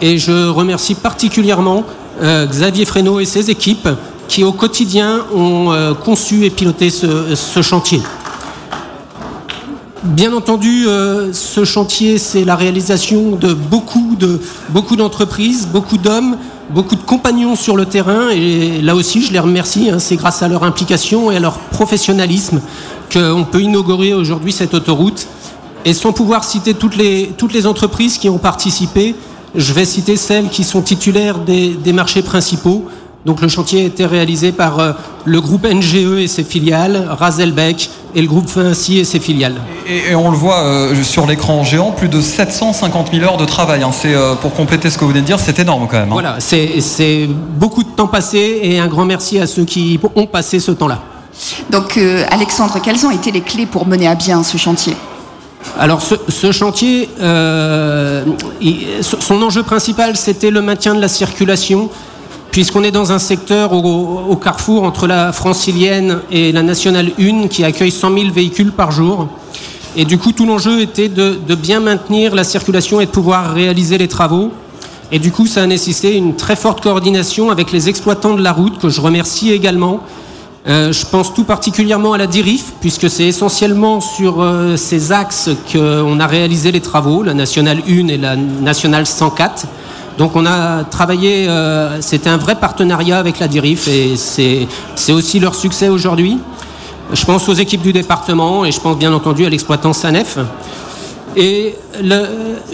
Et 0.00 0.18
je 0.18 0.48
remercie 0.48 0.94
particulièrement 0.94 1.84
Xavier 2.22 2.84
Fresneau 2.84 3.20
et 3.20 3.24
ses 3.24 3.50
équipes 3.50 3.88
qui 4.28 4.44
au 4.44 4.52
quotidien 4.52 5.20
ont 5.34 5.72
conçu 6.04 6.44
et 6.44 6.50
piloté 6.50 6.90
ce 6.90 7.62
chantier. 7.62 8.00
Bien 10.04 10.32
entendu, 10.32 10.86
euh, 10.86 11.32
ce 11.32 11.64
chantier, 11.64 12.18
c'est 12.18 12.44
la 12.44 12.54
réalisation 12.54 13.34
de 13.34 13.52
beaucoup 13.52 14.14
de 14.16 14.40
beaucoup 14.68 14.94
d'entreprises, 14.94 15.66
beaucoup 15.66 15.98
d'hommes, 15.98 16.36
beaucoup 16.70 16.94
de 16.94 17.02
compagnons 17.02 17.56
sur 17.56 17.76
le 17.76 17.84
terrain. 17.84 18.28
Et 18.30 18.80
là 18.80 18.94
aussi, 18.94 19.24
je 19.24 19.32
les 19.32 19.40
remercie. 19.40 19.90
Hein. 19.90 19.98
c'est 19.98 20.14
grâce 20.14 20.40
à 20.44 20.48
leur 20.48 20.62
implication 20.62 21.32
et 21.32 21.36
à 21.36 21.40
leur 21.40 21.58
professionnalisme 21.58 22.60
qu'on 23.12 23.44
peut 23.44 23.60
inaugurer 23.60 24.14
aujourd'hui 24.14 24.52
cette 24.52 24.72
autoroute. 24.72 25.26
Et 25.84 25.94
sans 25.94 26.12
pouvoir 26.12 26.44
citer 26.44 26.74
toutes 26.74 26.96
les 26.96 27.66
entreprises 27.66 28.18
qui 28.18 28.28
ont 28.28 28.38
participé, 28.38 29.16
je 29.56 29.72
vais 29.72 29.84
citer 29.84 30.16
celles 30.16 30.48
qui 30.48 30.62
sont 30.62 30.82
titulaires 30.82 31.40
des 31.40 31.92
marchés 31.92 32.22
principaux. 32.22 32.84
Donc 33.26 33.40
le 33.40 33.48
chantier 33.48 33.82
a 33.82 33.84
été 33.84 34.06
réalisé 34.06 34.52
par 34.52 34.78
euh, 34.78 34.92
le 35.24 35.40
groupe 35.40 35.66
NGE 35.66 36.18
et 36.18 36.28
ses 36.28 36.44
filiales, 36.44 37.08
Razelbeck 37.10 37.90
et 38.14 38.22
le 38.22 38.28
groupe 38.28 38.46
Vinci 38.46 38.98
et 38.98 39.04
ses 39.04 39.18
filiales. 39.18 39.56
Et, 39.86 40.14
on 40.14 40.30
le 40.30 40.36
voit 40.36 40.60
euh, 40.60 41.02
sur 41.02 41.26
l'écran 41.26 41.64
géant, 41.64 41.90
plus 41.90 42.08
de 42.08 42.20
750 42.20 43.08
000 43.12 43.24
heures 43.24 43.36
de 43.36 43.44
travail. 43.44 43.82
Hein. 43.82 43.90
C'est 43.92 44.14
euh, 44.14 44.34
pour 44.34 44.54
compléter 44.54 44.88
ce 44.88 44.96
que 44.96 45.04
vous 45.04 45.10
venez 45.10 45.22
de 45.22 45.26
dire, 45.26 45.40
c'est 45.40 45.58
énorme 45.58 45.88
quand 45.90 45.98
même. 45.98 46.10
Hein. 46.10 46.12
Voilà, 46.12 46.36
c'est 46.38 47.28
beaucoup 47.28 47.82
de 47.82 47.88
temps 47.88 48.06
passé 48.06 48.60
et 48.62 48.78
un 48.78 48.86
grand 48.86 49.04
merci 49.04 49.40
à 49.40 49.48
ceux 49.48 49.64
qui 49.64 49.98
ont 50.14 50.26
passé 50.26 50.60
ce 50.60 50.70
temps-là. 50.70 51.00
Donc 51.70 51.98
Alexandre, 52.30 52.80
quelles 52.82 53.04
ont 53.04 53.10
été 53.10 53.30
les 53.30 53.42
clés 53.42 53.66
pour 53.66 53.86
mener 53.86 54.08
à 54.08 54.14
bien 54.14 54.42
ce 54.42 54.56
chantier? 54.56 54.96
Alors 55.78 56.00
ce, 56.02 56.50
chantier, 56.50 57.10
son 57.20 58.24
enjeu 59.42 59.62
principal, 59.62 60.16
c'était 60.16 60.50
le 60.50 60.62
maintien 60.62 60.94
de 60.94 61.00
la 61.00 61.08
circulation 61.08 61.90
puisqu'on 62.58 62.82
est 62.82 62.90
dans 62.90 63.12
un 63.12 63.20
secteur 63.20 63.72
au, 63.72 64.34
carrefour 64.34 64.82
entre 64.82 65.06
la 65.06 65.32
francilienne 65.32 66.18
et 66.32 66.50
la 66.50 66.64
nationale 66.64 67.12
1 67.16 67.46
qui 67.46 67.62
accueille 67.62 67.92
100 67.92 68.12
000 68.12 68.32
véhicules 68.32 68.72
par 68.72 68.90
jour. 68.90 69.28
Et 69.94 70.04
du 70.04 70.18
coup, 70.18 70.32
tout 70.32 70.44
l'enjeu 70.44 70.80
était 70.80 71.08
de, 71.08 71.54
bien 71.54 71.78
maintenir 71.78 72.34
la 72.34 72.42
circulation 72.42 73.00
et 73.00 73.06
de 73.06 73.12
pouvoir 73.12 73.54
réaliser 73.54 73.96
les 73.96 74.08
travaux. 74.08 74.50
Et 75.12 75.20
du 75.20 75.30
coup, 75.30 75.46
ça 75.46 75.62
a 75.62 75.66
nécessité 75.68 76.16
une 76.16 76.34
très 76.34 76.56
forte 76.56 76.80
coordination 76.80 77.52
avec 77.52 77.70
les 77.70 77.88
exploitants 77.88 78.34
de 78.34 78.42
la 78.42 78.50
route, 78.50 78.80
que 78.80 78.88
je 78.88 79.00
remercie 79.00 79.52
également, 79.52 80.00
je 80.66 81.06
pense 81.12 81.32
tout 81.32 81.44
particulièrement 81.44 82.14
à 82.14 82.18
la 82.18 82.26
DIRIF, 82.26 82.72
puisque 82.80 83.08
c'est 83.08 83.28
essentiellement 83.28 84.00
sur 84.00 84.44
ces 84.74 85.12
axes 85.12 85.50
qu'on 85.72 86.18
a 86.18 86.26
réalisé 86.26 86.72
les 86.72 86.80
travaux, 86.80 87.22
la 87.22 87.34
nationale 87.34 87.84
1 87.88 88.08
et 88.08 88.16
la 88.16 88.34
nationale 88.34 89.06
104. 89.06 89.68
Donc 90.18 90.34
on 90.34 90.44
a 90.46 90.84
travaillé, 90.84 91.48
c'était 92.00 92.28
un 92.28 92.36
vrai 92.36 92.56
partenariat 92.56 93.18
avec 93.18 93.38
la 93.38 93.46
DIRIF 93.46 93.86
et 93.88 94.16
c'est 94.16 95.12
aussi 95.12 95.38
leur 95.38 95.54
succès 95.54 95.88
aujourd'hui. 95.88 96.38
Je 97.12 97.24
pense 97.24 97.48
aux 97.48 97.54
équipes 97.54 97.82
du 97.82 97.92
département 97.92 98.64
et 98.64 98.72
je 98.72 98.80
pense 98.80 98.98
bien 98.98 99.12
entendu 99.12 99.46
à 99.46 99.48
l'exploitant 99.48 99.92
SANEF. 99.92 100.38
Et 101.36 101.76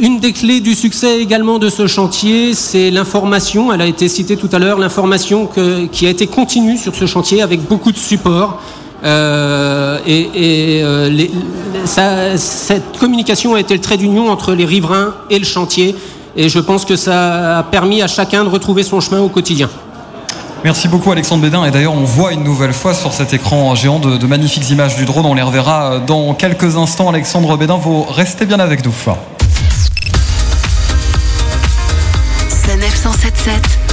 une 0.00 0.20
des 0.20 0.32
clés 0.32 0.60
du 0.60 0.74
succès 0.74 1.20
également 1.20 1.58
de 1.58 1.68
ce 1.68 1.86
chantier, 1.86 2.54
c'est 2.54 2.90
l'information. 2.90 3.72
Elle 3.72 3.82
a 3.82 3.86
été 3.86 4.08
citée 4.08 4.36
tout 4.38 4.48
à 4.52 4.58
l'heure, 4.58 4.78
l'information 4.78 5.48
qui 5.92 6.06
a 6.06 6.10
été 6.10 6.26
continue 6.26 6.78
sur 6.78 6.94
ce 6.94 7.06
chantier 7.06 7.42
avec 7.42 7.60
beaucoup 7.68 7.92
de 7.92 7.98
support. 7.98 8.60
Euh, 9.04 9.98
et, 10.06 10.80
euh, 10.82 11.26
cette 12.36 12.98
communication 12.98 13.54
a 13.54 13.60
été 13.60 13.74
le 13.74 13.80
trait 13.80 13.98
d'union 13.98 14.30
entre 14.30 14.54
les 14.54 14.64
riverains 14.64 15.14
et 15.28 15.38
le 15.38 15.44
chantier. 15.44 15.94
Et 16.36 16.48
je 16.48 16.58
pense 16.58 16.84
que 16.84 16.96
ça 16.96 17.58
a 17.58 17.62
permis 17.62 18.02
à 18.02 18.08
chacun 18.08 18.44
de 18.44 18.48
retrouver 18.48 18.82
son 18.82 19.00
chemin 19.00 19.20
au 19.20 19.28
quotidien. 19.28 19.70
Merci 20.64 20.88
beaucoup 20.88 21.12
Alexandre 21.12 21.42
Bédin. 21.42 21.64
Et 21.64 21.70
d'ailleurs, 21.70 21.94
on 21.94 22.04
voit 22.04 22.32
une 22.32 22.42
nouvelle 22.42 22.72
fois 22.72 22.94
sur 22.94 23.12
cet 23.12 23.34
écran 23.34 23.74
géant 23.74 23.98
de, 23.98 24.26
magnifiques 24.26 24.70
images 24.70 24.96
du 24.96 25.04
drone. 25.04 25.26
On 25.26 25.34
les 25.34 25.42
reverra 25.42 25.98
dans 25.98 26.34
quelques 26.34 26.76
instants. 26.76 27.08
Alexandre 27.10 27.56
Bédin, 27.56 27.76
vous 27.76 28.02
restez 28.02 28.46
bien 28.46 28.58
avec 28.58 28.84
nous. 28.84 28.94
C'est 32.48 32.76
977 32.76 33.83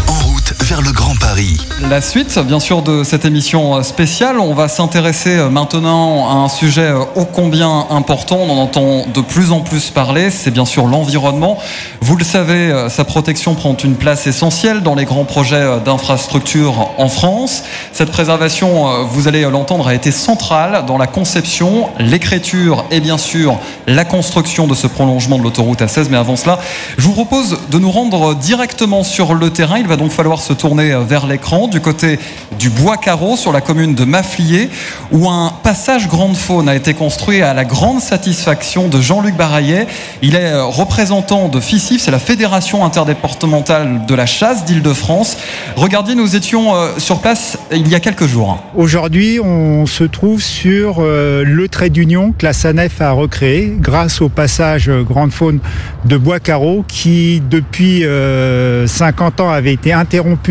le 0.80 0.94
Grand 0.94 1.16
Paris. 1.20 1.58
La 1.90 2.00
suite, 2.00 2.40
bien 2.40 2.62
sûr, 2.62 2.82
de 2.82 3.04
cette 3.04 3.25
émission 3.25 3.84
spéciale, 3.84 4.40
on 4.40 4.54
va 4.54 4.70
s'intéresser 4.70 5.38
maintenant 5.51 6.30
à 6.30 6.34
un 6.36 6.48
sujet 6.48 6.92
ô 7.16 7.25
combien 7.25 7.88
important. 7.90 8.38
On 8.38 8.50
en 8.50 8.62
entend 8.62 9.06
de 9.13 9.20
plus 9.20 9.51
en 9.51 9.60
plus 9.60 9.90
parler. 9.90 10.30
C'est 10.30 10.51
bien 10.51 10.63
sûr 10.63 10.86
l'environnement. 10.86 11.58
Vous 12.00 12.16
le 12.16 12.24
savez, 12.24 12.88
sa 12.90 13.04
protection 13.04 13.56
prend 13.56 13.75
une 13.75 13.96
place 13.96 14.28
essentielle 14.28 14.82
dans 14.82 14.96
les 14.96 15.04
grands 15.04 15.25
projets 15.25 15.80
d'infrastructure 15.84 16.92
en 16.98 17.10
France. 17.10 17.63
Cette 17.92 18.12
préservation, 18.12 19.06
vous 19.06 19.28
allez 19.28 19.42
l'entendre, 19.42 19.88
a 19.88 19.94
été 19.94 20.12
centrale 20.12 20.86
dans 20.86 20.98
la 20.98 21.08
conception, 21.08 21.90
l'écriture 22.00 22.86
et 22.92 23.01
bien 23.01 23.18
sûr 23.18 23.58
la 23.88 24.06
construction 24.06 24.68
de 24.68 24.75
ce 24.75 24.88
prolongement 24.88 25.38
de 25.38 25.44
l'autoroute 25.44 25.82
A16. 25.82 26.08
Mais 26.10 26.18
avant 26.18 26.38
cela, 26.38 26.60
je 26.98 27.04
vous 27.04 27.13
propose 27.13 27.58
de 27.70 27.78
nous 27.78 27.92
rendre 27.92 28.36
directement 28.36 29.04
sur 29.04 29.34
le 29.34 29.50
terrain. 29.50 29.78
Il 29.78 29.88
va 29.88 29.98
donc 29.98 30.12
falloir 30.12 30.40
se 30.40 30.54
tourner 30.62 30.96
vers 31.08 31.25
l'écran 31.25 31.68
du 31.68 31.82
côté 31.82 32.20
du 32.60 32.70
Bois 32.70 32.98
Carreau 32.98 33.36
sur 33.36 33.51
la 33.51 33.62
commune 33.62 33.96
de 33.96 34.06
Maflier 34.06 34.70
où 35.12 35.27
un 35.27 35.51
passage 35.63 36.08
grande 36.08 36.38
faune 36.38 36.70
a 36.70 36.75
été 36.75 36.94
construit 36.94 37.41
à 37.41 37.56
la 37.56 37.65
grande 37.65 38.00
satisfaction 38.00 38.88
de 38.88 39.01
Jean-Luc 39.01 39.36
Baraillet. 39.36 39.88
Il 40.22 40.36
est 40.36 40.53
représentant 40.62 41.48
de 41.48 41.60
FICIF, 41.60 42.03
c'est 42.03 42.12
la 42.12 42.20
Fédération 42.20 42.86
interdépartementale 42.86 44.06
de 44.06 44.13
la 44.13 44.27
chasse 44.27 44.63
d'Île-de-France. 44.63 45.36
Regardez, 45.75 46.13
nous 46.13 46.36
étions 46.36 46.75
euh, 46.75 46.89
sur 47.00 47.22
place 47.22 47.58
il 47.72 47.88
y 47.88 47.96
a 47.96 48.00
quelques 48.00 48.27
jours. 48.27 48.63
Aujourd'hui, 48.75 49.39
on 49.44 49.88
se 49.88 50.03
trouve 50.03 50.44
sur 50.44 50.98
euh, 51.00 51.44
le 51.44 51.68
trait 51.70 51.89
d'union 51.89 52.36
que 52.38 52.46
la 52.46 52.53
SANEF 52.53 53.01
a 53.01 53.12
recréé 53.13 53.74
grâce 53.80 54.22
au 54.22 54.30
passage 54.30 54.91
grande 54.91 55.32
faune 55.32 55.60
de 56.06 56.18
Bois 56.18 56.39
Carreau 56.39 56.86
qui, 56.88 57.41
depuis 57.50 58.01
50 58.01 58.06
euh, 58.06 59.44
ans, 59.44 59.50
avait 59.50 59.74
été 59.74 59.91
interrompu 59.91 60.50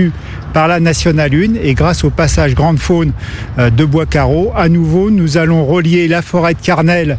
par 0.52 0.68
la 0.68 0.80
Nationale 0.80 1.30
1 1.34 1.54
et 1.62 1.74
grâce 1.74 2.04
au 2.04 2.10
passage 2.10 2.54
Grande 2.54 2.78
Faune 2.78 3.12
euh, 3.58 3.70
de 3.70 3.84
Bois-Carreau, 3.84 4.52
à 4.56 4.68
nouveau, 4.68 5.10
nous 5.10 5.38
allons 5.38 5.64
relier 5.64 6.08
la 6.08 6.22
forêt 6.22 6.54
de 6.54 6.60
Carnel 6.60 7.18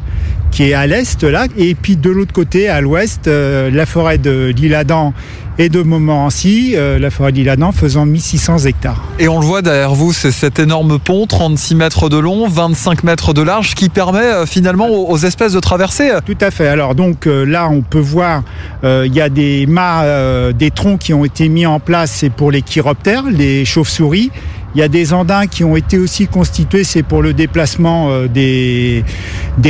qui 0.52 0.70
est 0.70 0.74
à 0.74 0.86
l'est 0.86 1.24
là, 1.24 1.48
et 1.58 1.76
puis 1.76 1.96
de 1.96 2.10
l'autre 2.10 2.34
côté, 2.34 2.68
à 2.68 2.82
l'ouest, 2.82 3.28
euh, 3.28 3.72
la 3.72 3.86
forêt 3.86 4.18
de 4.18 4.54
l'Île-Adam 4.56 5.14
et 5.58 5.70
de 5.70 5.82
Montmorency, 5.82 6.74
euh, 6.76 7.00
la 7.00 7.10
forêt 7.10 7.32
d'Île-Adam 7.32 7.72
faisant 7.72 8.06
1600 8.06 8.66
hectares. 8.66 9.04
Et 9.20 9.28
on 9.28 9.40
le 9.40 9.46
voit 9.46 9.62
derrière 9.62 9.94
vous, 9.94 10.14
c'est 10.14 10.32
cet 10.32 10.60
énorme 10.60 11.00
pont, 11.00 11.26
36 11.28 11.76
mètres 11.76 12.10
de 12.10 12.18
long, 12.18 12.48
25 12.48 13.04
mètres 13.04 13.34
de 13.34 13.42
large, 13.42 13.76
qui 13.76 13.90
permet 13.90 14.46
finalement 14.46 14.90
aux, 14.90 15.18
espèces 15.18 15.54
de 15.54 15.60
traverser. 15.60 16.10
Tout 16.26 16.38
à 16.42 16.52
fait. 16.52 16.68
Alors 16.68 16.96
donc 16.96 17.26
là, 17.26 17.70
on 17.70 17.82
peut 17.82 18.00
voir, 18.00 18.44
il 18.84 19.14
y 19.14 19.22
a 19.22 19.30
des 19.30 19.66
mâts, 19.68 20.52
des 20.54 20.72
troncs 20.72 21.00
qui 21.00 21.14
ont 21.14 21.26
été 21.26 21.48
mis 21.50 21.66
en 21.66 21.80
place, 21.80 22.12
c'est 22.12 22.30
pour 22.30 22.52
les 22.52 22.62
chiroptères, 22.62 23.26
les 23.30 23.66
chauves-souris. 23.66 24.32
Il 24.74 24.80
y 24.80 24.84
a 24.84 24.88
des 24.88 25.12
andins 25.12 25.48
qui 25.48 25.66
ont 25.66 25.76
été 25.76 25.98
aussi 25.98 26.28
constitués, 26.28 26.86
c'est 26.86 27.04
pour 27.04 27.22
le 27.22 27.34
déplacement 27.34 28.10
euh, 28.10 28.28
des, 28.28 29.04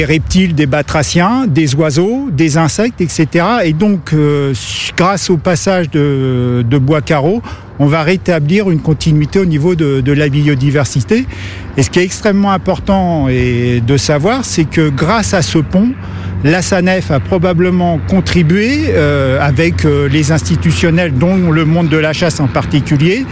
reptiles, 0.06 0.54
des 0.54 0.68
batraciens, 0.68 1.48
des 1.48 1.74
oiseaux, 1.74 2.30
des 2.32 2.58
insectes, 2.58 3.02
etc. 3.02 3.46
Et 3.64 3.74
donc, 3.74 4.14
euh, 4.14 4.54
grâce 4.96 5.32
au 5.32 5.38
passage 5.38 5.90
de, 5.90 6.64
bois 6.80 7.02
carreau, 7.02 7.42
on 7.80 7.88
va 7.88 8.04
rétablir 8.04 8.70
une 8.70 8.80
continuité 8.80 9.40
au 9.40 9.46
niveau 9.46 9.74
de, 9.74 10.02
de, 10.02 10.12
la 10.12 10.30
biodiversité. 10.30 11.26
Et 11.78 11.82
ce 11.82 11.90
qui 11.90 11.98
est 11.98 12.04
extrêmement 12.04 12.52
important 12.52 13.28
et 13.28 13.82
de 13.82 13.98
savoir, 13.98 14.46
c'est 14.46 14.66
que 14.66 14.90
grâce 14.90 15.34
à 15.34 15.42
ce 15.42 15.58
pont, 15.58 15.94
la 16.44 16.62
SANEF 16.62 17.10
a 17.10 17.20
probablement 17.20 18.00
contribué 18.08 18.86
euh, 18.90 19.40
avec 19.42 19.84
les 19.84 20.32
institutionnels, 20.32 21.14
dont 21.14 21.50
le 21.50 21.66
monde 21.66 21.90
de 21.90 21.98
la 21.98 22.14
chasse 22.14 22.40
en 22.40 22.48
particulier, 22.48 23.26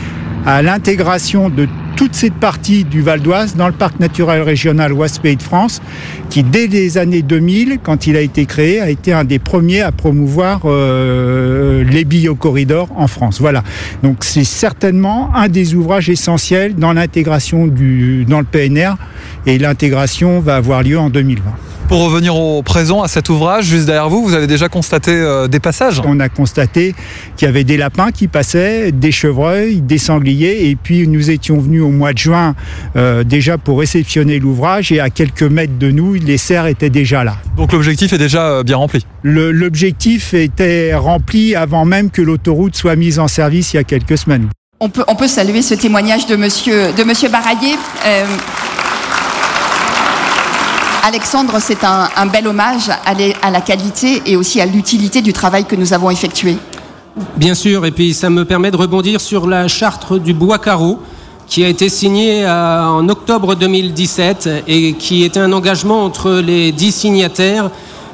à 0.46 0.62
l'intégration 0.62 1.50
de 1.50 1.68
toute 1.96 2.16
cette 2.16 2.36
partie 2.36 2.86
du 2.86 3.02
Val 3.02 3.20
d'Oise 3.20 3.56
dans 3.56 3.68
le 3.68 3.74
parc 3.74 4.00
naturel 4.00 4.42
régional 4.42 4.94
Ouest 4.94 5.22
Pays 5.22 5.36
de 5.36 5.44
France, 5.44 5.82
qui 6.30 6.44
dès 6.44 6.68
les 6.68 6.98
années 6.98 7.22
2000, 7.22 7.80
quand 7.84 8.08
il 8.08 8.16
a 8.16 8.22
été 8.22 8.46
créé, 8.46 8.80
a 8.80 8.90
été 8.90 9.12
un 9.12 9.26
des 9.26 9.38
premiers 9.38 9.82
à 9.82 9.92
promouvoir 9.92 10.62
euh, 10.66 11.84
les 11.84 12.06
biocorridors 12.06 12.88
en 12.96 13.08
France. 13.08 13.42
Voilà. 13.42 13.64
Donc 14.02 14.24
c'est 14.24 14.46
certainement 14.46 15.30
un 15.36 15.50
des 15.50 15.76
ouvrages 15.76 16.10
essentiels 16.10 16.76
dans 16.76 16.94
l'intégration 16.94 17.68
du 17.68 18.24
dans 18.26 18.40
le 18.40 18.46
PNR 18.46 18.94
et 19.46 19.58
l'intégration 19.58 20.40
va 20.40 20.56
avoir 20.56 20.84
lieu 20.84 20.98
en 20.98 21.10
2020. 21.10 21.44
Pour 21.90 22.04
revenir 22.04 22.36
au 22.36 22.62
présent, 22.62 23.02
à 23.02 23.08
cet 23.08 23.30
ouvrage, 23.30 23.66
juste 23.66 23.88
derrière 23.88 24.10
vous, 24.10 24.24
vous 24.24 24.36
avez 24.36 24.46
déjà 24.46 24.70
constaté 24.70 25.10
euh, 25.10 25.48
des 25.48 25.60
passages 25.60 26.00
On 26.06 26.20
a 26.20 26.30
constaté 26.30 26.94
qu'il 27.36 27.48
y 27.48 27.50
avait 27.50 27.64
des 27.64 27.78
lapins 27.78 28.12
qui 28.12 28.28
passaient, 28.28 28.92
des 28.92 29.12
chevreuils, 29.12 29.82
des 29.82 29.98
sangliers, 29.98 30.70
et 30.70 30.76
puis 30.76 31.08
nous 31.08 31.32
étions 31.32 31.58
venus 31.58 31.82
au 31.82 31.90
mois 31.90 32.14
de 32.14 32.20
juin 32.20 32.54
euh, 32.96 33.24
déjà 33.24 33.58
pour 33.58 33.80
réceptionner 33.80 34.38
l'ouvrage, 34.38 34.92
et 34.92 35.00
à 35.00 35.10
quelques 35.10 35.42
mètres 35.42 35.80
de 35.80 35.90
nous, 35.90 36.14
les 36.14 36.38
cerfs 36.38 36.68
étaient 36.68 36.92
déjà 36.92 37.24
là. 37.24 37.38
Donc 37.58 37.74
l'objectif 37.74 38.14
est 38.14 38.20
déjà 38.20 38.50
euh, 38.50 38.64
bien 38.64 38.78
rempli 38.78 39.04
L'objectif 39.24 40.36
était 40.36 40.94
rempli 40.94 41.56
avant 41.56 41.86
même 41.86 42.12
que 42.12 42.22
l'autoroute 42.22 42.76
soit 42.76 42.96
mise 42.98 43.18
en 43.18 43.28
service 43.28 43.74
il 43.74 43.78
y 43.78 43.80
a 43.80 43.84
quelques 43.84 44.20
semaines. 44.20 44.48
On 44.80 44.90
peut, 44.90 45.06
on 45.08 45.16
peut 45.16 45.28
saluer 45.28 45.64
ce 45.64 45.74
témoignage 45.74 46.28
de 46.28 46.36
monsieur, 46.36 46.94
de 46.94 47.04
monsieur. 47.04 47.30
Alexandre, 51.04 51.58
c'est 51.60 51.84
un, 51.84 52.26
bel 52.28 52.48
hommage 52.48 52.90
à, 52.90 53.52
la 53.52 53.62
qualité 53.62 54.22
et 54.26 54.36
aussi 54.36 54.62
à 54.62 54.66
l'utilité 54.66 55.22
du 55.22 55.34
travail 55.34 55.66
que 55.66 55.76
nous 55.76 55.94
avons 55.94 56.10
effectué. 56.10 56.58
Bien 57.36 57.56
sûr, 57.56 57.86
et 57.86 57.92
puis 57.92 58.14
ça 58.14 58.30
me 58.30 58.46
permet 58.46 58.72
de 58.72 58.78
rebondir 58.78 59.20
sur 59.20 59.48
la 59.48 59.68
charte 59.68 60.14
du 60.14 60.34
bois 60.34 60.60
carreau 60.60 61.00
qui 61.48 61.66
a 61.66 61.68
été 61.68 61.90
signée 61.90 62.46
euh, 62.46 62.86
en 62.86 63.10
octobre 63.10 63.56
2017 63.56 64.66
et 64.68 64.94
qui 64.94 65.24
était 65.24 65.40
un 65.40 65.52
engagement 65.52 66.06
entre 66.06 66.32
les 66.34 66.72
dix 66.72 66.92
signataires 66.92 67.72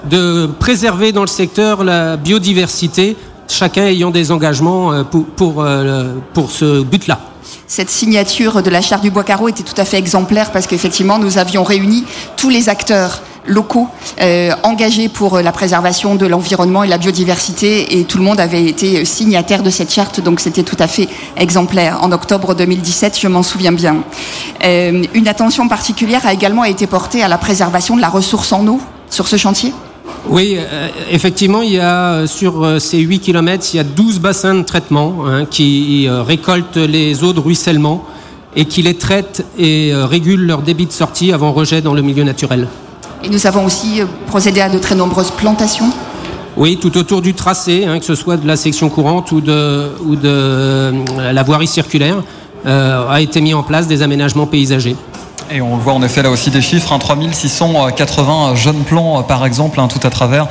de 0.10 0.48
préserver 0.48 1.12
dans 1.12 1.22
le 1.22 1.27
secteur 1.27 1.84
la 1.84 2.15
biodiversité, 2.15 3.18
chacun 3.50 3.88
ayant 3.88 4.12
des 4.12 4.32
engagements 4.32 4.94
euh, 4.94 5.04
euh, 5.42 6.13
pour 6.34 6.51
ce 6.51 6.82
but-là 6.82 7.20
cette 7.67 7.89
signature 7.89 8.62
de 8.62 8.69
la 8.69 8.81
charte 8.81 9.01
du 9.01 9.12
bois 9.12 9.24
carreau 9.24 9.48
était 9.48 9.63
tout 9.63 9.79
à 9.79 9.86
fait 9.86 9.98
exemplaire 9.98 10.51
parce 10.51 10.67
qu'effectivement 10.67 11.17
nous 11.17 11.38
avions 11.38 11.63
réuni 11.63 12.03
tous 12.38 12.50
les 12.50 12.69
acteurs 12.69 13.22
locaux 13.48 13.88
euh, 14.22 14.51
engagés 14.63 15.10
pour 15.10 15.39
la 15.39 15.51
préservation 15.51 16.15
de 16.15 16.25
l'environnement 16.25 16.84
et 16.84 16.88
la 16.88 16.98
biodiversité 16.98 18.00
et 18.00 18.05
tout 18.05 18.17
le 18.17 18.24
monde 18.24 18.39
avait 18.39 18.65
été 18.65 19.05
signataire 19.05 19.63
de 19.63 19.69
cette 19.69 19.91
charte 19.91 20.19
donc 20.19 20.39
c'était 20.39 20.63
tout 20.63 20.77
à 20.79 20.88
fait 20.88 21.07
exemplaire. 21.38 22.03
En 22.03 22.12
octobre 22.12 22.53
2017 22.55 23.19
je 23.19 23.27
m'en 23.27 23.43
souviens 23.43 23.72
bien. 23.72 23.98
Euh, 24.63 25.03
une 25.13 25.27
attention 25.27 25.67
particulière 25.67 26.25
a 26.25 26.34
également 26.34 26.63
été 26.63 26.88
portée 26.88 27.24
à 27.24 27.27
la 27.27 27.38
préservation 27.38 27.95
de 27.95 28.01
la 28.01 28.10
ressource 28.10 28.51
en 28.51 28.65
eau 28.67 28.79
sur 29.10 29.27
ce 29.27 29.38
chantier 29.38 29.74
oui, 30.29 30.58
euh, 30.58 30.88
effectivement, 31.12 31.62
il 31.62 31.74
y 31.74 31.79
a 31.79 32.13
euh, 32.13 32.27
sur 32.27 32.63
euh, 32.63 32.79
ces 32.79 32.98
8 33.00 33.20
km, 33.20 33.63
il 33.74 33.77
y 33.77 33.79
a 33.79 33.84
12 33.84 34.20
bassins 34.20 34.55
de 34.55 34.63
traitement 34.63 35.25
hein, 35.27 35.46
qui 35.46 36.08
récoltent 36.10 36.77
les 36.77 37.24
eaux 37.24 37.34
de 37.34 37.39
ruissellement 37.39 38.03
et 38.55 38.65
qui 38.65 38.82
les 38.82 38.96
traitent 38.96 39.46
et 39.60 39.91
régulent 39.94 40.46
leur 40.46 40.62
débit 40.62 40.86
de 40.86 40.91
sortie 40.91 41.34
avant 41.34 41.51
rejet 41.51 41.82
dans 41.82 41.94
le 41.94 42.01
milieu 42.01 42.24
naturel. 42.24 42.67
Et 43.24 43.29
nous 43.29 43.46
avons 43.46 43.65
aussi 43.65 44.01
procédé 44.27 44.62
à 44.62 44.70
de 44.70 44.79
très 44.79 44.96
nombreuses 44.96 45.32
plantations 45.32 45.89
oui, 46.58 46.77
tout 46.79 46.98
autour 46.98 47.22
du 47.22 47.34
tracé, 47.34 47.84
hein, 47.86 48.00
que 48.00 48.05
ce 48.05 48.15
soit 48.15 48.38
de 48.38 48.48
la 48.48 48.55
section 48.55 48.88
courante 48.88 49.34
ou 49.34 49.41
de, 49.41 49.89
ou 50.05 50.15
de 50.15 50.94
la 51.20 51.44
voirie 51.44 51.67
circulaire. 51.67 52.24
a 52.65 53.20
été 53.20 53.41
mis 53.41 53.53
en 53.53 53.62
place 53.62 53.89
des 53.89 54.01
aménagements 54.01 54.48
paysagers. 54.48 54.96
Et 55.51 55.62
on 55.62 55.77
voit 55.77 55.94
en 55.94 56.01
effet 56.01 56.24
là 56.24 56.30
aussi 56.30 56.50
des 56.50 56.62
chiffres, 56.62 56.92
hein, 56.92 57.00
3680 57.00 58.56
jeunes 58.56 58.84
plans 58.84 59.24
par 59.24 59.46
exemple, 59.46 59.80
hein, 59.80 59.88
tout 59.88 60.06
à 60.06 60.10
travers 60.10 60.48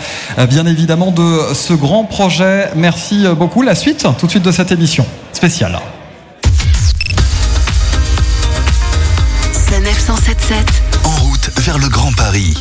bien 0.49 0.67
évidemment 0.67 1.11
de 1.11 1.55
ce 1.55 1.73
grand 1.73 2.05
projet. 2.05 2.71
Merci 2.76 3.26
beaucoup. 3.37 3.62
La 3.62 3.75
suite 3.75 4.07
tout 4.19 4.26
de 4.26 4.31
suite 4.31 4.45
de 4.45 4.53
cette 4.53 4.73
émission 4.73 5.05
spéciale. 5.33 5.79
en 11.05 11.25
route 11.25 11.50
vers 11.59 11.79
le 11.79 11.88
Grand 11.88 12.12
Paris. 12.12 12.55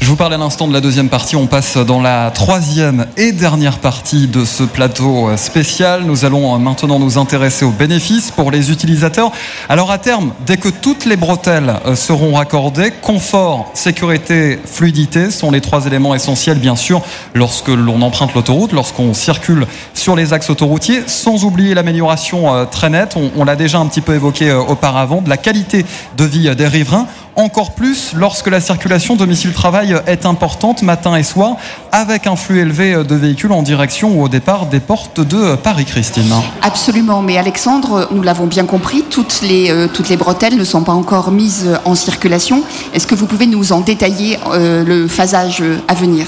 Je 0.00 0.10
vous 0.10 0.16
parle 0.16 0.34
à 0.34 0.38
l'instant 0.38 0.68
de 0.68 0.72
la 0.72 0.80
deuxième 0.80 1.08
partie. 1.08 1.36
On 1.36 1.46
passe 1.46 1.78
dans 1.78 2.00
la 2.00 2.30
troisième 2.30 3.06
et 3.16 3.32
dernière 3.32 3.78
partie 3.78 4.28
de 4.28 4.44
ce 4.44 4.62
plateau 4.62 5.36
spécial. 5.36 6.04
Nous 6.04 6.24
allons 6.24 6.56
maintenant 6.58 6.98
nous 6.98 7.18
intéresser 7.18 7.64
aux 7.64 7.70
bénéfices 7.70 8.30
pour 8.30 8.50
les 8.50 8.70
utilisateurs. 8.70 9.32
Alors 9.68 9.90
à 9.90 9.98
terme, 9.98 10.32
dès 10.46 10.58
que 10.58 10.68
toutes 10.68 11.06
les 11.06 11.16
bretelles 11.16 11.74
euh, 11.86 11.96
seront 11.96 12.34
raccordées, 12.34 12.92
confort, 13.02 13.70
sécurité, 13.74 14.60
fluidité 14.64 15.30
sont 15.30 15.50
les 15.50 15.60
trois 15.60 15.86
éléments 15.86 16.14
essentiels, 16.14 16.58
bien 16.58 16.76
sûr, 16.76 17.02
lorsque 17.34 17.68
l'on 17.68 18.00
emprunte 18.02 18.34
l'autoroute, 18.34 18.72
lorsqu'on 18.72 19.14
circule 19.14 19.66
sur 19.94 20.14
les 20.14 20.32
axes 20.32 20.50
autoroutiers, 20.50 21.02
sans 21.06 21.44
oublier 21.44 21.74
l'amélioration 21.74 22.54
euh, 22.54 22.64
très 22.64 22.90
nette. 22.90 23.16
On, 23.36 23.44
l'a 23.44 23.56
déjà 23.56 23.78
un 23.78 23.86
petit 23.86 24.02
peu 24.02 24.14
évoqué 24.14 24.50
euh, 24.50 24.60
auparavant, 24.60 25.22
de 25.22 25.30
la 25.30 25.36
qualité 25.36 25.84
de 26.16 26.24
vie 26.24 26.54
des 26.54 26.68
riverains 26.68 27.06
encore 27.36 27.74
plus 27.74 28.12
lorsque 28.16 28.48
la 28.48 28.60
circulation 28.60 29.14
domicile-travail 29.14 29.96
est 30.06 30.26
importante 30.26 30.82
matin 30.82 31.16
et 31.16 31.22
soir, 31.22 31.56
avec 31.92 32.26
un 32.26 32.34
flux 32.34 32.60
élevé 32.60 33.04
de 33.04 33.14
véhicules 33.14 33.52
en 33.52 33.62
direction 33.62 34.18
ou 34.18 34.24
au 34.24 34.28
départ 34.28 34.66
des 34.66 34.80
portes 34.80 35.20
de 35.20 35.54
Paris-Christine. 35.54 36.32
Absolument, 36.62 37.22
mais 37.22 37.36
Alexandre, 37.36 38.08
nous 38.10 38.22
l'avons 38.22 38.46
bien 38.46 38.64
compris, 38.64 39.04
toutes 39.08 39.42
les, 39.42 39.70
euh, 39.70 39.86
toutes 39.92 40.08
les 40.08 40.16
bretelles 40.16 40.56
ne 40.56 40.64
sont 40.64 40.82
pas 40.82 40.92
encore 40.92 41.30
mises 41.30 41.78
en 41.84 41.94
circulation. 41.94 42.62
Est-ce 42.94 43.06
que 43.06 43.14
vous 43.14 43.26
pouvez 43.26 43.46
nous 43.46 43.72
en 43.72 43.80
détailler 43.80 44.38
euh, 44.52 44.84
le 44.84 45.06
phasage 45.06 45.62
à 45.88 45.94
venir? 45.94 46.26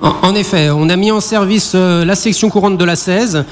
En, 0.00 0.34
effet, 0.34 0.70
on 0.70 0.88
a 0.88 0.96
mis 0.96 1.12
en 1.12 1.20
service 1.20 1.72
euh, 1.74 2.04
la 2.04 2.14
section 2.14 2.48
courante 2.50 2.78
de 2.78 2.84
la 2.84 2.96
16. 2.96 3.44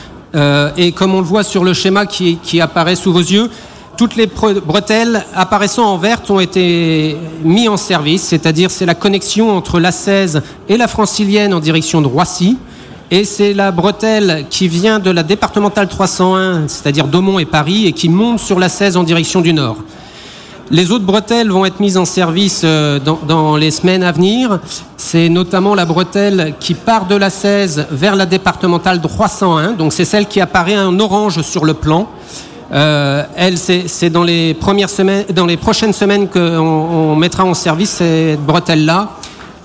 et 0.76 0.93
comme 0.93 1.14
on 1.14 1.21
le 1.21 1.26
voit 1.26 1.43
sur 1.43 1.64
le 1.64 1.73
schéma 1.73 2.05
qui, 2.07 2.37
qui 2.43 2.61
apparaît 2.61 2.97
sous 2.97 3.12
vos 3.12 3.21
yeux, 3.21 3.50
toutes 3.99 4.14
les 4.14 4.28
bretelles 4.28 5.25
apparaissant 5.35 5.93
en 5.93 5.99
verte 5.99 6.31
ont 6.31 6.38
été 6.38 7.17
mises 7.43 7.69
en 7.69 7.76
service, 7.76 8.23
c'est-à-dire 8.23 8.71
c'est 8.71 8.87
la 8.87 8.95
connexion 8.95 9.50
entre 9.50 9.81
la 9.81 9.90
16 9.90 10.40
et 10.69 10.76
la 10.76 10.87
francilienne 10.87 11.52
en 11.52 11.59
direction 11.59 12.00
de 12.00 12.07
Roissy. 12.07 12.59
Et 13.11 13.25
c'est 13.25 13.55
la 13.55 13.73
bretelle 13.73 14.47
qui 14.50 14.69
vient 14.69 15.00
de 15.00 15.11
la 15.11 15.25
départementale 15.25 15.88
301, 15.88 16.69
c'est-à-dire 16.69 17.09
Daumont 17.09 17.40
et 17.40 17.45
Paris, 17.45 17.87
et 17.87 17.93
qui 17.93 18.09
monte 18.09 18.38
sur 18.38 18.61
la 18.61 18.69
16 18.69 18.97
en 18.97 19.02
direction 19.02 19.40
du 19.40 19.52
nord. 19.52 19.78
Les 20.71 20.93
autres 20.93 21.07
bretelles 21.07 21.50
vont 21.50 21.64
être 21.64 21.81
mises 21.81 21.97
en 21.97 22.05
service 22.05 22.61
euh, 22.62 23.00
dans, 23.00 23.19
dans 23.26 23.57
les 23.57 23.73
semaines 23.73 24.05
à 24.05 24.12
venir. 24.12 24.61
C'est 24.97 25.28
notamment 25.28 25.75
la 25.75 25.87
bretelle 25.87 26.55
qui 26.61 26.75
part 26.75 27.07
de 27.07 27.17
la 27.17 27.31
16 27.31 27.87
vers 27.90 28.14
la 28.14 28.26
départementale 28.26 29.00
301, 29.00 29.73
donc 29.73 29.93
c'est 29.93 30.05
celle 30.05 30.26
qui 30.26 30.40
apparaît 30.40 30.78
en 30.78 31.00
orange 31.00 31.40
sur 31.40 31.64
le 31.64 31.75
plan. 31.75 32.09
Euh, 32.73 33.25
elle, 33.37 33.57
c'est 33.59 34.11
dans 34.11 34.25
les 34.25 34.55
premières 34.55 34.91
semaines, 34.91 35.25
dans 35.35 35.47
les 35.47 35.57
prochaines 35.57 35.93
semaines 35.93 36.29
qu'on 36.29 37.17
mettra 37.17 37.45
en 37.45 37.55
service 37.55 37.91
cette 37.91 38.45
bretelle-là. 38.45 39.11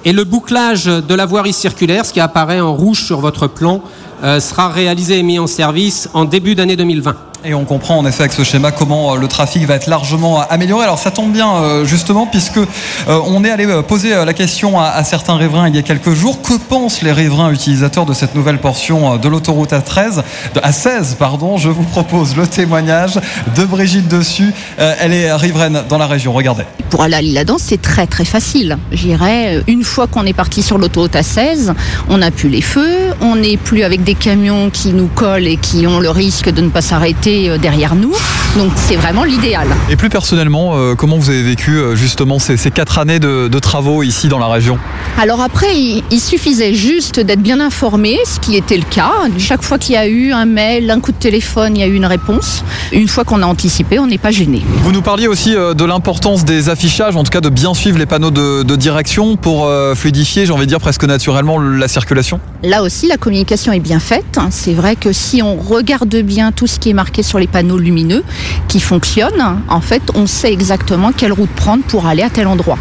Et 0.05 0.11
le 0.11 0.23
bouclage 0.23 0.85
de 0.85 1.15
la 1.15 1.25
voirie 1.25 1.53
circulaire, 1.53 2.05
ce 2.05 2.13
qui 2.13 2.19
apparaît 2.19 2.59
en 2.59 2.73
rouge 2.73 3.03
sur 3.03 3.19
votre 3.19 3.47
plan, 3.47 3.81
euh, 4.23 4.39
sera 4.39 4.69
réalisé 4.69 5.19
et 5.19 5.23
mis 5.23 5.39
en 5.39 5.47
service 5.47 6.09
en 6.13 6.25
début 6.25 6.55
d'année 6.55 6.75
2020. 6.75 7.15
Et 7.45 7.53
on 7.53 7.65
comprend 7.65 7.97
en 7.97 8.05
effet 8.05 8.21
avec 8.21 8.31
ce 8.31 8.43
schéma 8.45 8.71
comment 8.71 9.13
euh, 9.13 9.17
le 9.17 9.27
trafic 9.27 9.65
va 9.65 9.75
être 9.75 9.87
largement 9.87 10.39
amélioré. 10.39 10.83
Alors 10.83 10.97
ça 10.97 11.11
tombe 11.11 11.33
bien 11.33 11.55
euh, 11.55 11.83
justement 11.83 12.25
puisque 12.25 12.57
euh, 12.57 12.65
on 13.07 13.43
est 13.43 13.49
allé 13.49 13.67
poser 13.85 14.13
la 14.23 14.33
question 14.33 14.79
à, 14.79 15.03
certains 15.03 15.35
riverains 15.35 15.67
il 15.67 15.75
y 15.75 15.77
a 15.77 15.81
quelques 15.81 16.13
jours. 16.13 16.41
Que 16.41 16.53
pensent 16.53 17.01
les 17.01 17.11
riverains 17.11 17.51
utilisateurs 17.51 18.05
de 18.05 18.13
cette 18.13 18.33
nouvelle 18.33 18.59
portion 18.59 19.17
de 19.17 19.27
l'autoroute 19.27 19.71
A13, 19.71 20.23
à 20.61 20.71
16 20.71 21.17
pardon? 21.19 21.57
Je 21.57 21.67
vous 21.67 21.83
propose 21.83 22.37
le 22.37 22.47
témoignage 22.47 23.19
de 23.57 23.65
Brigitte 23.65 24.07
Dessus. 24.07 24.53
elle 24.77 25.11
est 25.11 25.33
riveraine 25.33 25.83
dans 25.89 25.97
la 25.97 26.07
région. 26.07 26.31
Regardez. 26.31 26.63
Pour 26.89 27.01
aller 27.01 27.15
à 27.15 27.21
l'île 27.21 27.43
c'est 27.57 27.81
très 27.81 28.07
très 28.07 28.25
facile. 28.25 28.77
J'irais 28.91 29.61
une 29.67 29.83
fois 29.83 30.07
qu'on 30.07 30.25
est 30.25 30.33
parti 30.33 30.61
sur 30.61 30.77
l'autoroute 30.77 31.15
A16, 31.15 31.73
on 32.09 32.19
n'a 32.19 32.31
plus 32.31 32.49
les 32.49 32.61
feux, 32.61 33.13
on 33.19 33.35
n'est 33.35 33.57
plus 33.57 33.83
avec 33.83 34.03
des 34.03 34.15
camions 34.15 34.69
qui 34.69 34.93
nous 34.93 35.07
collent 35.07 35.47
et 35.47 35.57
qui 35.57 35.85
ont 35.87 35.99
le 35.99 36.09
risque 36.09 36.49
de 36.49 36.61
ne 36.61 36.69
pas 36.69 36.81
s'arrêter 36.81 37.32
euh, 37.33 37.57
derrière 37.57 37.95
nous. 37.95 38.13
Donc 38.57 38.71
c'est 38.75 38.95
vraiment 38.95 39.23
l'idéal. 39.23 39.67
Et 39.89 39.95
plus 39.95 40.09
personnellement, 40.09 40.77
euh, 40.77 40.95
comment 40.95 41.17
vous 41.17 41.29
avez 41.29 41.41
vécu 41.41 41.71
euh, 41.71 41.95
justement 41.95 42.37
ces, 42.39 42.57
quatre 42.71 42.99
années 42.99 43.19
de, 43.19 43.59
travaux 43.59 44.03
ici 44.03 44.27
dans 44.27 44.39
la 44.39 44.47
région? 44.47 44.77
Alors 45.17 45.41
après, 45.41 45.75
il, 45.75 46.19
suffisait 46.19 46.73
juste 46.73 47.19
d'être 47.19 47.41
bien 47.41 47.59
informé, 47.59 48.17
ce 48.25 48.39
qui 48.39 48.55
était 48.55 48.77
le 48.77 48.83
cas. 48.83 49.11
Chaque 49.37 49.63
fois 49.63 49.77
qu'il 49.77 49.95
y 49.95 49.97
a 49.97 50.07
eu 50.07 50.31
un 50.31 50.45
mail, 50.45 50.89
un 50.89 50.99
coup 50.99 51.11
de 51.11 51.17
téléphone, 51.17 51.75
il 51.75 51.79
y 51.79 51.83
a 51.83 51.87
eu 51.87 51.95
une 51.95 52.05
réponse. 52.05 52.63
Une 52.91 53.07
fois 53.07 53.23
qu'on 53.23 53.41
a 53.41 53.45
anticipé, 53.45 53.99
on 53.99 54.07
n'est 54.07 54.17
pas 54.17 54.31
gêné. 54.31 54.61
Vous 54.83 54.91
nous 54.91 55.01
parliez 55.01 55.27
aussi 55.27 55.53
de 55.53 55.85
l'importance 55.85 56.45
des 56.45 56.69
affichages, 56.69 57.15
en 57.15 57.23
tout 57.23 57.31
cas 57.31 57.41
de 57.41 57.49
bien 57.49 57.73
suivre 57.73 57.97
les 57.97 58.05
panneaux 58.05 58.31
de, 58.31 58.63
de 58.63 58.75
direction 58.75 59.35
pour 59.35 59.69
fluidifier, 59.95 60.45
j'ai 60.45 60.51
envie 60.51 60.65
de 60.65 60.69
dire 60.69 60.79
presque 60.79 61.03
naturellement, 61.03 61.59
la 61.59 61.87
circulation 61.87 62.39
Là 62.63 62.81
aussi, 62.83 63.07
la 63.07 63.17
communication 63.17 63.73
est 63.73 63.79
bien 63.79 63.99
faite. 63.99 64.39
C'est 64.49 64.73
vrai 64.73 64.95
que 64.95 65.11
si 65.11 65.41
on 65.41 65.55
regarde 65.55 66.15
bien 66.15 66.51
tout 66.51 66.67
ce 66.67 66.79
qui 66.79 66.89
est 66.89 66.93
marqué 66.93 67.22
sur 67.23 67.39
les 67.39 67.47
panneaux 67.47 67.77
lumineux 67.77 68.23
qui 68.67 68.79
fonctionnent, 68.79 69.61
en 69.69 69.81
fait, 69.81 70.03
on 70.15 70.27
sait 70.27 70.51
exactement 70.51 71.11
quelle 71.11 71.33
route 71.33 71.49
prendre 71.49 71.83
pour 71.83 72.05
aller 72.05 72.23
à 72.23 72.29
tel 72.29 72.47
endroit. 72.47 72.77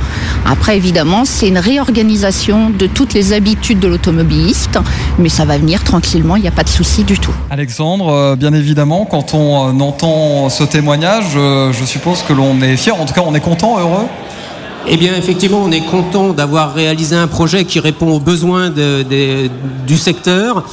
Après, 0.46 0.76
évidemment, 0.76 1.24
c'est 1.24 1.48
une 1.48 1.58
réorganisation 1.58 2.70
de 2.70 2.86
toutes 2.86 3.14
les 3.14 3.32
habitudes 3.32 3.80
de 3.80 3.88
l'automobiliste, 3.88 4.78
mais 5.18 5.28
ça 5.28 5.44
va 5.44 5.58
venir 5.58 5.84
tranquillement, 5.84 6.36
il 6.36 6.42
n'y 6.42 6.48
a 6.48 6.52
pas 6.52 6.64
de 6.64 6.68
souci 6.68 7.04
du 7.04 7.18
tout. 7.18 7.34
Alexandre, 7.50 8.08
euh, 8.08 8.36
bien 8.36 8.52
évidemment, 8.52 9.04
quand 9.04 9.34
on 9.34 9.68
euh, 9.68 9.84
entend 9.84 10.48
ce 10.48 10.64
témoignage, 10.64 11.32
euh, 11.36 11.72
je 11.72 11.84
suppose 11.84 12.22
que 12.22 12.32
l'on 12.32 12.60
est 12.60 12.76
fier, 12.76 12.98
en 13.00 13.04
tout 13.04 13.14
cas 13.14 13.22
on 13.26 13.34
est 13.34 13.40
content, 13.40 13.78
heureux 13.78 14.06
eh 14.88 14.96
bien, 14.96 15.14
effectivement, 15.14 15.62
on 15.64 15.70
est 15.70 15.86
content 15.86 16.32
d'avoir 16.32 16.74
réalisé 16.74 17.14
un 17.14 17.28
projet 17.28 17.64
qui 17.64 17.78
répond 17.78 18.08
aux 18.08 18.18
besoins 18.18 18.68
du 18.68 19.96
secteur 19.96 20.64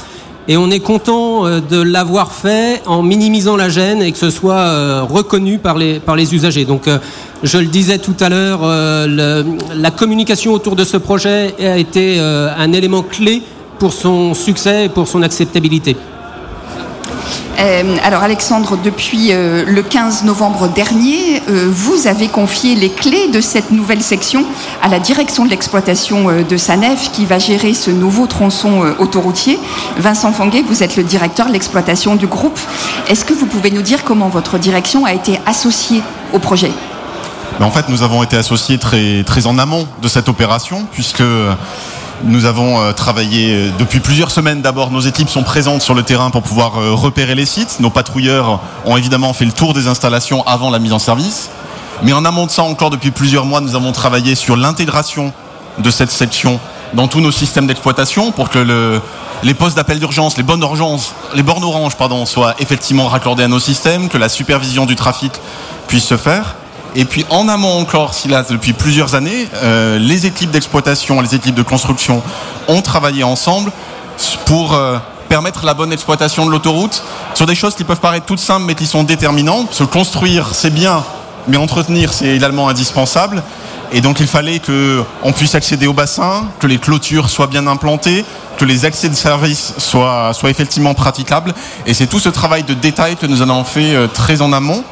et 0.50 0.56
on 0.56 0.68
est 0.68 0.80
content 0.80 1.46
euh, 1.46 1.60
de 1.60 1.80
l'avoir 1.80 2.32
fait 2.32 2.82
en 2.86 3.04
minimisant 3.04 3.56
la 3.56 3.68
gêne 3.68 4.02
et 4.02 4.10
que 4.10 4.18
ce 4.18 4.30
soit 4.30 4.54
euh, 4.54 5.04
reconnu 5.08 5.58
par 5.58 5.78
les, 5.78 6.34
usagers. 6.34 6.64
Donc, 6.64 6.88
euh, 6.88 6.98
je 7.44 7.56
le 7.58 7.66
disais 7.66 7.98
tout 7.98 8.16
à 8.18 8.28
l'heure, 8.28 8.60
la 8.66 9.90
communication 9.90 10.52
autour 10.52 10.76
de 10.76 10.84
ce 10.84 10.98
projet 10.98 11.54
a 11.58 11.78
été 11.78 12.20
un 12.20 12.72
élément 12.74 13.02
clé 13.02 13.42
pour 13.78 13.94
son 13.94 14.34
succès 14.34 14.84
et 14.84 14.88
pour 14.90 15.08
son 15.08 15.22
acceptabilité. 15.22 15.96
Euh, 17.58 17.96
alors 18.02 18.22
Alexandre, 18.22 18.78
depuis 18.82 19.32
euh, 19.32 19.64
le 19.66 19.82
15 19.82 20.24
novembre 20.24 20.68
dernier, 20.68 21.42
euh, 21.48 21.68
vous 21.70 22.06
avez 22.06 22.28
confié 22.28 22.74
les 22.74 22.90
clés 22.90 23.28
de 23.28 23.40
cette 23.40 23.70
nouvelle 23.70 24.02
section 24.02 24.44
à 24.82 24.88
la 24.88 24.98
direction 24.98 25.44
de 25.44 25.50
l'exploitation 25.50 26.42
de 26.48 26.56
Sanef 26.56 27.10
qui 27.12 27.26
va 27.26 27.38
gérer 27.38 27.74
ce 27.74 27.90
nouveau 27.90 28.26
tronçon 28.26 28.82
autoroutier. 28.98 29.58
Vincent 29.98 30.32
Fanguet, 30.32 30.62
vous 30.62 30.82
êtes 30.82 30.96
le 30.96 31.02
directeur 31.02 31.46
de 31.46 31.52
l'exploitation 31.52 32.16
du 32.16 32.26
groupe. 32.26 32.58
Est-ce 33.08 33.24
que 33.24 33.34
vous 33.34 33.46
pouvez 33.46 33.70
nous 33.70 33.82
dire 33.82 34.04
comment 34.04 34.28
votre 34.28 34.58
direction 34.58 35.04
a 35.04 35.12
été 35.12 35.38
associée 35.46 36.02
au 36.32 36.38
projet? 36.38 36.70
Ben, 37.58 37.66
en 37.66 37.70
fait, 37.70 37.88
nous 37.88 38.02
avons 38.02 38.22
été 38.22 38.36
associés 38.36 38.78
très, 38.78 39.22
très 39.24 39.46
en 39.46 39.58
amont 39.58 39.86
de 40.00 40.08
cette 40.08 40.28
opération, 40.28 40.86
puisque 40.92 41.22
nous 42.24 42.44
avons 42.44 42.80
euh, 42.80 42.92
travaillé 42.92 43.54
euh, 43.54 43.70
depuis 43.78 44.00
plusieurs 44.00 44.30
semaines. 44.30 44.60
D'abord, 44.60 44.90
nos 44.90 45.00
équipes 45.00 45.28
sont 45.28 45.42
présentes 45.42 45.82
sur 45.82 45.94
le 45.94 46.02
terrain 46.02 46.30
pour 46.30 46.42
pouvoir 46.42 46.78
euh, 46.78 46.92
repérer 46.92 47.34
les 47.34 47.46
sites. 47.46 47.80
Nos 47.80 47.90
patrouilleurs 47.90 48.60
ont 48.84 48.96
évidemment 48.96 49.32
fait 49.32 49.44
le 49.44 49.52
tour 49.52 49.72
des 49.72 49.88
installations 49.88 50.46
avant 50.46 50.70
la 50.70 50.78
mise 50.78 50.92
en 50.92 50.98
service. 50.98 51.50
Mais 52.02 52.12
en 52.12 52.24
amont 52.24 52.46
de 52.46 52.50
ça 52.50 52.62
encore, 52.62 52.90
depuis 52.90 53.10
plusieurs 53.10 53.46
mois, 53.46 53.60
nous 53.60 53.74
avons 53.74 53.92
travaillé 53.92 54.34
sur 54.34 54.56
l'intégration 54.56 55.32
de 55.78 55.90
cette 55.90 56.10
section 56.10 56.60
dans 56.94 57.08
tous 57.08 57.20
nos 57.20 57.32
systèmes 57.32 57.66
d'exploitation 57.66 58.32
pour 58.32 58.48
que 58.48 59.00
les 59.42 59.54
postes 59.54 59.76
d'appel 59.76 59.98
d'urgence, 59.98 60.36
les 60.36 60.42
bornes 60.42 60.62
urgence, 60.62 61.14
les 61.34 61.42
bornes 61.42 61.62
oranges, 61.62 61.96
pardon, 61.96 62.24
soient 62.26 62.54
effectivement 62.58 63.08
raccordées 63.08 63.44
à 63.44 63.48
nos 63.48 63.58
systèmes, 63.58 64.08
que 64.08 64.18
la 64.18 64.28
supervision 64.30 64.86
du 64.86 64.96
trafic 64.96 65.32
puisse 65.88 66.06
se 66.06 66.16
faire. 66.16 66.56
Et 66.96 67.04
puis 67.04 67.24
en 67.30 67.48
amont 67.48 67.78
encore, 67.78 68.14
si 68.14 68.28
là, 68.28 68.44
depuis 68.48 68.72
plusieurs 68.72 69.14
années, 69.14 69.48
euh, 69.54 69.98
les 69.98 70.26
équipes 70.26 70.50
d'exploitation, 70.50 71.20
les 71.20 71.34
équipes 71.34 71.54
de 71.54 71.62
construction 71.62 72.22
ont 72.68 72.82
travaillé 72.82 73.22
ensemble 73.22 73.70
pour 74.46 74.74
euh, 74.74 74.98
permettre 75.28 75.64
la 75.64 75.74
bonne 75.74 75.92
exploitation 75.92 76.44
de 76.46 76.50
l'autoroute 76.50 77.02
sur 77.34 77.46
des 77.46 77.54
choses 77.54 77.74
qui 77.74 77.84
peuvent 77.84 78.00
paraître 78.00 78.26
toutes 78.26 78.40
simples 78.40 78.64
mais 78.66 78.74
qui 78.74 78.86
sont 78.86 79.04
déterminantes. 79.04 79.72
Se 79.72 79.84
construire, 79.84 80.48
c'est 80.52 80.74
bien, 80.74 81.04
mais 81.46 81.56
entretenir, 81.56 82.12
c'est 82.12 82.28
également 82.28 82.68
indispensable. 82.68 83.42
Et 83.92 84.00
donc 84.00 84.20
il 84.20 84.26
fallait 84.26 84.60
qu'on 84.60 85.32
puisse 85.32 85.54
accéder 85.54 85.86
au 85.86 85.92
bassin, 85.92 86.44
que 86.58 86.66
les 86.66 86.78
clôtures 86.78 87.28
soient 87.28 87.48
bien 87.48 87.66
implantées, 87.66 88.24
que 88.58 88.64
les 88.64 88.84
accès 88.84 89.08
de 89.08 89.14
service 89.14 89.74
soient, 89.78 90.32
soient 90.32 90.50
effectivement 90.50 90.94
praticables. 90.94 91.54
Et 91.86 91.94
c'est 91.94 92.06
tout 92.06 92.20
ce 92.20 92.28
travail 92.28 92.62
de 92.62 92.74
détail 92.74 93.16
que 93.16 93.26
nous 93.26 93.42
avons 93.42 93.64
fait 93.64 93.94
euh, 93.94 94.06
très 94.06 94.42
en 94.42 94.52
amont 94.52 94.84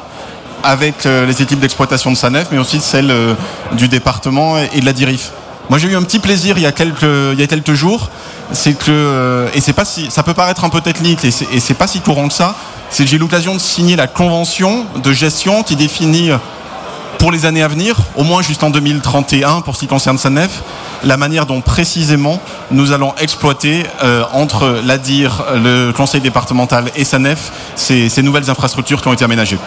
avec 0.63 1.05
les 1.05 1.41
équipes 1.41 1.59
d'exploitation 1.59 2.11
de 2.11 2.15
Sanef, 2.15 2.47
mais 2.51 2.57
aussi 2.57 2.79
celles 2.79 3.13
du 3.73 3.87
département 3.87 4.57
et 4.57 4.79
de 4.79 4.85
la 4.85 4.93
DIRIF. 4.93 5.31
Moi, 5.69 5.77
j'ai 5.77 5.87
eu 5.87 5.95
un 5.95 6.01
petit 6.01 6.17
plaisir 6.17 6.57
il 6.57 6.63
y 6.63 6.65
a 6.65 6.71
quelques, 6.71 7.73
jours. 7.73 8.09
C'est 8.51 8.73
que, 8.73 8.89
euh, 8.89 9.49
et 9.53 9.61
c'est 9.61 9.73
pas 9.73 9.85
si, 9.85 10.09
ça 10.09 10.23
peut 10.23 10.33
paraître 10.33 10.63
un 10.63 10.69
peu 10.69 10.81
technique 10.81 11.23
et 11.23 11.31
c'est 11.31 11.73
pas 11.75 11.85
si 11.85 11.99
courant 11.99 12.27
que 12.27 12.33
ça. 12.33 12.55
C'est 12.89 13.03
que 13.03 13.09
j'ai 13.09 13.17
eu 13.17 13.19
l'occasion 13.19 13.53
de 13.53 13.59
signer 13.59 13.95
la 13.95 14.07
convention 14.07 14.87
de 15.03 15.13
gestion 15.13 15.61
qui 15.61 15.75
définit 15.75 16.31
pour 17.19 17.31
les 17.31 17.45
années 17.45 17.61
à 17.61 17.67
venir, 17.67 17.97
au 18.15 18.23
moins 18.23 18.41
jusqu'en 18.41 18.71
2031 18.71 19.61
pour 19.61 19.75
ce 19.75 19.81
qui 19.81 19.87
concerne 19.87 20.17
SANEF, 20.17 20.63
la 21.03 21.17
manière 21.17 21.45
dont 21.45 21.61
précisément 21.61 22.41
nous 22.71 22.91
allons 22.91 23.13
exploiter 23.19 23.83
euh, 24.01 24.23
entre 24.33 24.81
l'ADIR, 24.83 25.43
le 25.53 25.91
conseil 25.91 26.21
départemental 26.21 26.85
et 26.95 27.03
SANEF 27.03 27.51
ces 27.75 28.23
nouvelles 28.23 28.49
infrastructures 28.49 29.03
qui 29.03 29.07
ont 29.07 29.13
été 29.13 29.25
aménagées. 29.25 29.59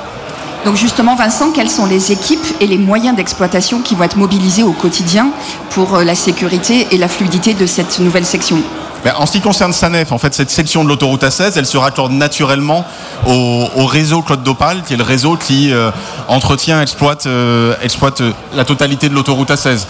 Donc 0.64 0.77
justement, 0.77 1.16
Vincent, 1.16 1.51
quelles 1.51 1.70
sont 1.70 1.87
les 1.87 2.12
équipes 2.12 2.46
et 2.61 2.68
les 2.68 2.79
moyens 2.79 3.16
d'exploitation 3.16 3.81
qui 3.81 3.96
vont 3.96 4.05
être 4.05 4.16
mobilisés 4.16 4.62
au 4.62 4.72
quotidien 4.72 5.31
pour 5.70 5.96
euh, 5.96 6.05
la 6.05 6.14
sécurité 6.14 6.87
et 6.92 6.98
la 6.98 7.09
fluidité 7.09 7.55
de 7.55 7.66
cette 7.66 7.98
nouvelle 7.98 8.25
section? 8.25 8.62
Ben, 9.05 9.14
en 9.16 9.27
ce 9.27 9.33
qui 9.33 9.40
concerne 9.40 9.72
SANEF, 9.72 10.12
en 10.12 10.18
fait, 10.18 10.33
cette 10.33 10.51
section 10.51 10.85
de 10.85 10.88
l'autoroute 10.88 11.25
A16, 11.25 11.55
elle 11.57 11.66
se 11.66 11.77
raccorde 11.77 12.12
naturellement 12.12 12.85
au, 13.27 13.87
réseau 13.87 14.22
Claude 14.22 14.44
d'Opale, 14.44 14.83
qui 14.87 14.94
est 14.94 14.96
le 14.96 15.03
réseau 15.03 15.37
qui 15.37 15.72
euh, 15.72 15.90
entretient, 16.29 16.81
exploite, 16.81 17.27
euh, 17.27 17.75
exploite 17.83 18.22
la 18.55 18.64
totalité 18.64 19.09
de 19.09 19.14
l'autoroute 19.14 19.51
A16. 19.51 19.87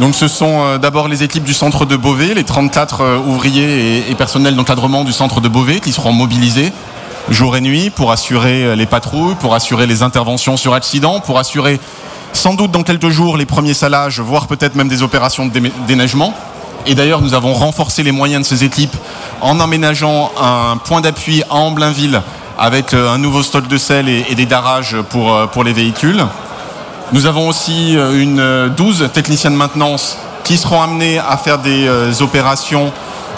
Donc 0.00 0.16
ce 0.16 0.26
sont 0.28 0.78
d'abord 0.78 1.08
les 1.08 1.24
équipes 1.24 1.42
du 1.42 1.54
centre 1.54 1.84
de 1.84 1.96
Beauvais, 1.96 2.32
les 2.32 2.44
34 2.44 3.20
ouvriers 3.26 4.08
et 4.08 4.14
personnels 4.14 4.54
d'encadrement 4.54 5.02
du 5.02 5.12
centre 5.12 5.40
de 5.40 5.48
Beauvais 5.48 5.80
qui 5.80 5.90
seront 5.90 6.12
mobilisés 6.12 6.72
jour 7.30 7.56
et 7.56 7.60
nuit 7.60 7.90
pour 7.90 8.10
assurer 8.10 8.64
euh, 8.64 8.74
les 8.74 8.86
patrouilles, 8.86 9.34
pour 9.36 9.54
assurer 9.54 9.86
les 9.86 10.02
interventions 10.02 10.56
sur 10.56 10.74
accident, 10.74 11.20
pour 11.20 11.38
assurer 11.38 11.80
sans 12.32 12.54
doute 12.54 12.70
dans 12.70 12.82
quelques 12.82 13.08
jours 13.08 13.36
les 13.36 13.46
premiers 13.46 13.74
salages, 13.74 14.20
voire 14.20 14.46
peut-être 14.46 14.74
même 14.74 14.88
des 14.88 15.02
opérations 15.02 15.46
de 15.46 15.52
déneigement. 15.86 16.34
Et 16.86 16.94
d'ailleurs, 16.94 17.20
nous 17.20 17.34
avons 17.34 17.52
renforcé 17.52 18.02
les 18.02 18.12
moyens 18.12 18.42
de 18.42 18.56
ces 18.56 18.64
équipes 18.64 18.96
en 19.40 19.60
aménageant 19.60 20.30
un 20.40 20.76
point 20.76 21.00
d'appui 21.00 21.42
à 21.50 21.56
Amblainville 21.56 22.22
avec 22.58 22.94
euh, 22.94 23.12
un 23.12 23.18
nouveau 23.18 23.42
stock 23.42 23.68
de 23.68 23.78
sel 23.78 24.08
et, 24.08 24.34
des 24.34 24.46
darages 24.46 24.96
pour, 25.10 25.34
euh, 25.34 25.46
pour 25.46 25.64
les 25.64 25.72
véhicules. 25.72 26.24
Nous 27.12 27.26
avons 27.26 27.48
aussi 27.48 27.94
une 27.94 28.68
12 28.76 29.08
techniciens 29.14 29.50
de 29.50 29.56
maintenance 29.56 30.18
qui 30.44 30.58
seront 30.58 30.82
amenés 30.82 31.18
à 31.18 31.38
faire 31.38 31.58
des 31.58 31.88
opérations 32.20 32.92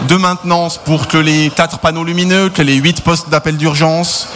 de 0.09 0.17
maintenance 0.17 0.79
pour 0.79 1.09
que 1.09 1.17
les 1.17 1.51
quatre 1.51 1.79
panneaux 1.79 2.05
lumineux, 2.05 2.49
que 2.49 2.63
les 2.63 2.75
huit 2.75 3.01
postes 3.01 3.29
d'appel 3.29 3.57
d'urgence, 3.57 4.29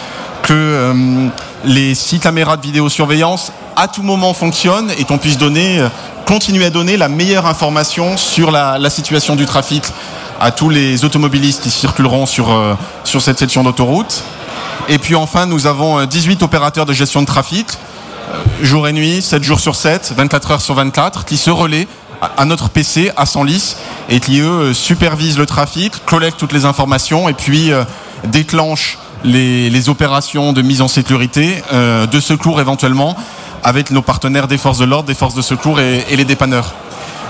que 0.43 0.53
euh, 0.53 1.29
les 1.65 1.95
six 1.95 2.19
caméras 2.19 2.57
de 2.57 2.63
vidéosurveillance 2.63 3.53
à 3.77 3.89
tout 3.89 4.03
moment 4.03 4.35
fonctionnent 4.35 4.91
et 4.99 5.05
qu'on 5.05 5.19
puisse 5.19 5.39
donner, 5.39 5.81
euh, 5.81 5.89
continuer 6.27 6.67
à 6.67 6.71
donner 6.71 6.97
la 6.97 7.09
meilleure 7.09 7.47
information 7.47 8.17
sur 8.17 8.51
la, 8.51 8.91
situation 8.91 9.37
du 9.37 9.47
trafic 9.47 9.85
à 10.41 10.51
tous 10.51 10.69
les 10.69 11.05
automobilistes 11.05 11.63
qui 11.63 11.71
circuleront 11.71 12.27
sur, 12.27 12.53
euh, 12.53 12.75
sur 13.05 13.23
cette 13.23 13.39
section 13.39 13.65
d'autoroute. 13.65 14.23
Et 14.89 14.99
puis 14.99 15.15
enfin, 15.15 15.47
nous 15.47 15.67
avons 15.67 16.05
18 16.05 16.43
opérateurs 16.43 16.85
de 16.85 16.93
gestion 16.93 17.23
de 17.23 17.27
trafic, 17.27 17.67
jour 18.61 18.87
et 18.87 18.93
nuit, 18.93 19.23
7 19.23 19.43
jours 19.43 19.61
sur 19.61 19.75
7, 19.75 20.13
24 20.15 20.51
heures 20.51 20.61
sur 20.61 20.75
24, 20.75 21.25
qui 21.25 21.39
se 21.39 21.51
relaient 21.51 21.89
à 22.21 22.45
notre 22.45 22.69
PC 22.69 23.11
à 23.17 23.27
Senlis 23.27 23.77
et 24.09 24.21
qui 24.21 24.41
eux 24.41 24.73
supervisent 24.73 25.39
le 25.39 25.47
trafic, 25.47 26.05
collectent 26.05 26.39
toutes 26.39 26.53
les 26.53 26.65
informations 26.65 27.29
et 27.29 27.33
puis 27.33 27.73
euh, 27.73 27.85
déclenchent 28.25 28.99
les, 29.25 29.89
opérations 29.89 30.53
de 30.53 30.63
mise 30.63 30.83
en 30.83 30.89
sécurité, 30.89 31.63
euh, 31.73 32.07
de 32.07 32.21
secours 32.21 32.61
éventuellement, 32.61 33.17
avec 33.63 33.91
nos 33.91 34.03
partenaires 34.03 34.49
des 34.49 34.59
forces 34.59 34.79
de 34.79 34.85
l'ordre, 34.85 35.07
des 35.07 35.15
forces 35.15 35.35
de 35.35 35.43
secours 35.43 35.81
et, 35.81 36.05
les 36.15 36.25
dépanneurs. 36.25 36.75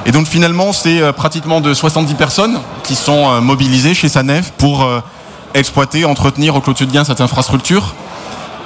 Et 0.07 0.13
donc 0.13 0.27
finalement, 0.27 0.73
c'est 0.73 1.01
euh, 1.01 1.13
pratiquement 1.13 1.61
de 1.61 1.73
70 1.73 2.15
personnes 2.15 2.59
qui 2.83 2.97
sont 2.97 3.41
mobilisées 3.41 3.95
chez 3.95 4.09
Sanef 4.09 4.53
pour 4.59 4.89
exploiter, 5.55 6.05
entretenir 6.05 6.57
au 6.57 6.61
quotidien 6.61 7.05
cette 7.05 7.21
infrastructure. 7.21 7.95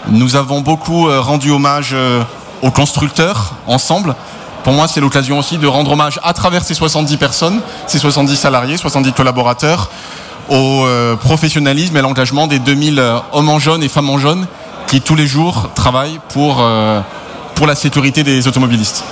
Nous 0.08 0.36
avons 0.36 0.62
beaucoup 0.62 1.06
rendu 1.08 1.50
hommage 1.50 1.94
aux 2.62 2.70
constructeurs 2.70 3.52
ensemble 3.66 4.14
pour 4.68 4.76
moi, 4.76 4.86
c'est 4.86 5.00
l'occasion 5.00 5.38
aussi 5.38 5.56
de 5.56 5.66
rendre 5.66 5.92
hommage 5.92 6.20
à 6.22 6.34
travers 6.34 6.62
ces 6.62 6.74
70 6.74 7.16
personnes, 7.16 7.62
ces 7.86 7.98
70 7.98 8.36
salariés, 8.36 8.76
70 8.76 9.12
collaborateurs, 9.14 9.88
au 10.50 10.84
euh, 10.84 11.16
professionnalisme 11.16 11.96
et 11.96 12.00
à 12.00 12.02
l'engagement 12.02 12.46
des 12.46 12.58
2000 12.58 12.98
euh, 12.98 13.16
hommes 13.32 13.48
en 13.48 13.58
jaune 13.58 13.82
et 13.82 13.88
femmes 13.88 14.10
en 14.10 14.18
jaune 14.18 14.46
qui 14.86 15.00
tous 15.00 15.14
les 15.14 15.26
jours 15.26 15.70
travaillent 15.74 16.20
pour, 16.34 16.58
euh, 16.60 17.00
pour 17.54 17.66
la 17.66 17.74
sécurité 17.74 18.24
des 18.24 18.46
automobilistes 18.46 19.04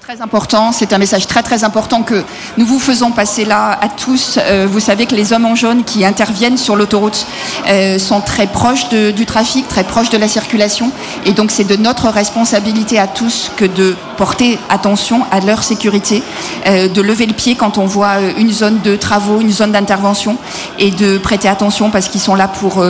très 0.00 0.22
important. 0.22 0.72
C'est 0.72 0.92
un 0.92 0.98
message 0.98 1.26
très 1.26 1.42
très 1.42 1.64
important 1.64 2.02
que 2.02 2.24
nous 2.56 2.64
vous 2.64 2.78
faisons 2.78 3.10
passer 3.10 3.44
là 3.44 3.78
à 3.80 3.88
tous. 3.88 4.38
Euh, 4.38 4.66
vous 4.70 4.80
savez 4.80 5.06
que 5.06 5.14
les 5.14 5.32
hommes 5.32 5.44
en 5.44 5.54
jaune 5.54 5.84
qui 5.84 6.04
interviennent 6.04 6.56
sur 6.56 6.76
l'autoroute 6.76 7.26
euh, 7.68 7.98
sont 7.98 8.20
très 8.20 8.46
proches 8.46 8.88
du 8.88 9.26
trafic, 9.26 9.68
très 9.68 9.84
proches 9.84 10.10
de 10.10 10.18
la 10.18 10.28
circulation. 10.28 10.90
Et 11.26 11.32
donc 11.32 11.50
c'est 11.50 11.64
de 11.64 11.76
notre 11.76 12.08
responsabilité 12.08 12.98
à 12.98 13.06
tous 13.06 13.50
que 13.56 13.64
de 13.64 13.94
porter 14.16 14.58
attention 14.70 15.22
à 15.30 15.40
leur 15.40 15.62
sécurité, 15.62 16.22
euh, 16.66 16.88
de 16.88 17.02
lever 17.02 17.26
le 17.26 17.34
pied 17.34 17.54
quand 17.54 17.78
on 17.78 17.86
voit 17.86 18.20
une 18.38 18.52
zone 18.52 18.80
de 18.82 18.96
travaux, 18.96 19.40
une 19.40 19.52
zone 19.52 19.72
d'intervention 19.72 20.36
et 20.78 20.90
de 20.90 21.18
prêter 21.18 21.48
attention 21.48 21.90
parce 21.90 22.08
qu'ils 22.08 22.20
sont 22.20 22.34
là 22.34 22.48
pour 22.48 22.84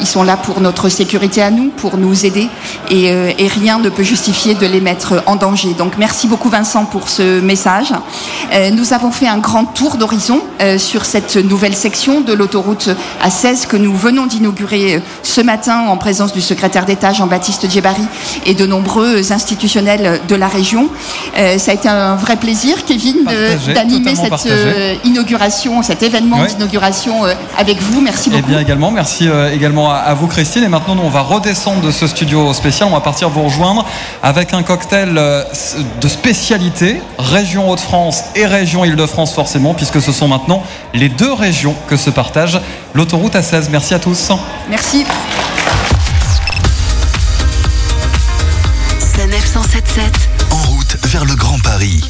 ils 0.00 0.06
sont 0.06 0.22
là 0.22 0.36
pour 0.36 0.60
notre 0.60 0.88
sécurité 0.88 1.42
à 1.42 1.50
nous, 1.50 1.70
pour 1.70 1.96
nous 1.96 2.26
aider, 2.26 2.48
euh, 2.92 3.32
et, 3.38 3.46
rien 3.48 3.78
ne 3.78 3.88
peut 3.88 4.02
justifier 4.02 4.54
de 4.54 4.66
les 4.66 4.80
mettre 4.80 5.22
en 5.26 5.36
danger. 5.36 5.74
Donc 5.74 5.94
merci 5.98 6.26
beaucoup 6.26 6.48
Vincent 6.48 6.84
pour 6.84 7.08
ce 7.08 7.40
message. 7.40 7.92
Euh, 8.52 8.70
nous 8.70 8.92
avons 8.92 9.10
fait 9.10 9.28
un 9.28 9.38
grand 9.38 9.64
tour 9.64 9.96
d'horizon 9.96 10.40
euh, 10.60 10.78
sur 10.78 11.04
cette 11.04 11.36
nouvelle 11.36 11.74
section 11.74 12.20
de 12.20 12.32
l'autoroute 12.32 12.90
A16 13.24 13.66
que 13.66 13.76
nous 13.76 13.94
venons 13.94 14.26
d'inaugurer 14.26 15.02
ce 15.22 15.40
matin 15.40 15.86
en 15.88 15.96
présence 15.96 16.32
du 16.32 16.40
secrétaire 16.40 16.84
d'État 16.84 17.12
Jean-Baptiste 17.12 17.70
Djebari 17.70 18.02
et 18.44 18.54
de 18.54 18.66
nombreux 18.66 19.32
institutionnels 19.32 20.20
de 20.28 20.34
la 20.34 20.48
région. 20.48 20.88
ça 21.34 21.70
a 21.70 21.74
été 21.74 21.88
un 21.88 22.16
vrai 22.16 22.36
plaisir, 22.36 22.84
Kevin, 22.84 23.24
d'animer 23.74 24.14
cette 24.14 24.48
inauguration, 25.04 25.82
cet 25.82 26.02
événement 26.02 26.44
d'inauguration 26.44 27.24
avec 27.56 27.80
vous. 27.80 28.00
Merci 28.00 28.30
beaucoup. 28.30 28.44
Et 28.44 28.46
bien 28.46 28.60
également, 28.60 28.90
merci 28.90 29.28
également 29.52 29.85
à, 29.90 30.14
vous 30.14 30.26
Christine. 30.26 30.64
Et 30.64 30.68
maintenant, 30.68 30.94
nous, 30.94 31.02
on 31.02 31.10
va 31.10 31.20
redescendre 31.20 31.80
de 31.80 31.90
ce 31.90 32.06
studio 32.06 32.52
spécial. 32.52 32.88
On 32.88 32.94
va 32.94 33.00
partir 33.00 33.28
vous 33.28 33.42
rejoindre 33.42 33.84
avec 34.22 34.52
un 34.52 34.62
cocktail 34.62 35.16
euh, 35.16 35.44
de 36.00 36.08
spécialité, 36.08 37.00
région 37.18 37.70
Hauts-de-France 37.70 38.24
et 38.34 38.46
région 38.46 38.84
Île-de-France 38.84 39.34
forcément, 39.34 39.74
puisque 39.74 40.00
ce 40.00 40.12
sont 40.12 40.28
maintenant 40.28 40.62
les 40.94 41.08
deux 41.08 41.32
régions 41.32 41.74
que 41.88 41.96
se 41.96 42.10
partagent 42.10 42.60
l'autoroute 42.94 43.34
A16. 43.34 43.68
Merci 43.70 43.94
à 43.94 43.98
tous. 43.98 44.30
Merci. 44.68 45.04
En 50.50 50.62
route 50.70 50.96
vers 51.06 51.24
le 51.24 51.34
Grand 51.34 51.58
Paris. 51.62 52.02